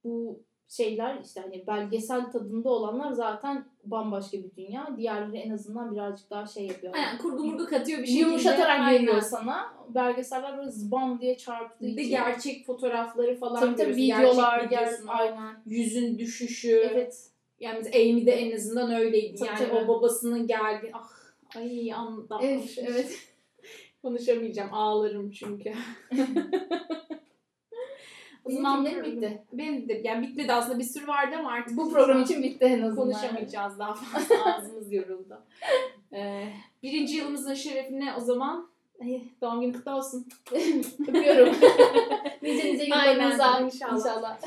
[0.03, 0.39] bu
[0.71, 4.93] şeyler işte hani belgesel tadında olanlar zaten bambaşka bir dünya.
[4.97, 6.93] Diğerleri en azından birazcık daha şey yapıyor.
[6.95, 8.21] Aynen kurgu murgu katıyor bir şekilde.
[8.21, 9.73] Yumuşatarak veriyor sana.
[9.89, 12.11] Belgeseller böyle zbam diye çarptığı Bir de için.
[12.11, 15.55] gerçek fotoğrafları falan Tabii tabii videolar gerçek aynen.
[15.65, 16.89] yüzün düşüşü.
[16.91, 17.27] Evet.
[17.59, 19.35] Yani Amy de en azından öyleydi.
[19.35, 19.75] Tabii, yani tabii.
[19.75, 20.91] o babasının geldi.
[20.93, 21.09] Ah
[21.55, 22.39] ay anda.
[22.41, 23.19] Evet, evet.
[24.01, 24.73] Konuşamayacağım.
[24.73, 25.73] Ağlarım çünkü.
[28.45, 29.43] program- bitti.
[29.53, 32.81] Benim de yani bitmedi aslında bir sürü vardı ama artık Bu program için bitti en
[32.81, 32.95] azından.
[32.95, 35.41] konuşamayacağız daha fazla ağzımız yoruldu.
[36.13, 36.47] Ee,
[36.83, 38.69] birinci yılımızın şerefine o zaman
[39.01, 40.27] ay, doğum günü kutlu olsun.
[41.07, 41.55] Öpüyorum.
[42.41, 43.97] nice nice yıllarınıza inşallah.
[43.97, 44.39] inşallah.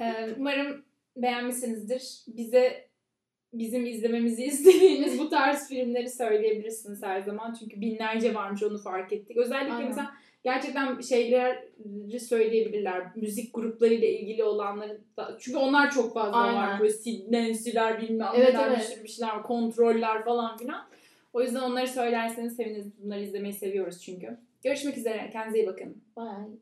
[0.00, 0.84] Ee, umarım
[1.16, 2.20] beğenmişsinizdir.
[2.36, 2.86] Bize
[3.52, 7.56] bizim izlememizi istediğiniz bu tarz filmleri söyleyebilirsiniz her zaman.
[7.60, 9.36] Çünkü binlerce varmış onu fark ettik.
[9.36, 9.88] Özellikle Aynen.
[9.88, 10.10] mesela
[10.46, 13.06] gerçekten şeyleri söyleyebilirler.
[13.16, 15.36] Müzik gruplarıyla ilgili olanları da.
[15.40, 16.56] Çünkü onlar çok fazla Aynen.
[16.56, 16.80] var.
[16.80, 19.00] Böyle Sid Nancy'ler bilmem Evet, neler evet.
[19.04, 19.42] bir şeyler var.
[19.42, 20.88] Kontroller falan filan.
[21.32, 22.86] O yüzden onları söylerseniz seviniriz.
[23.02, 24.36] Bunları izlemeyi seviyoruz çünkü.
[24.64, 25.30] Görüşmek üzere.
[25.32, 26.02] Kendinize iyi bakın.
[26.16, 26.58] Bye.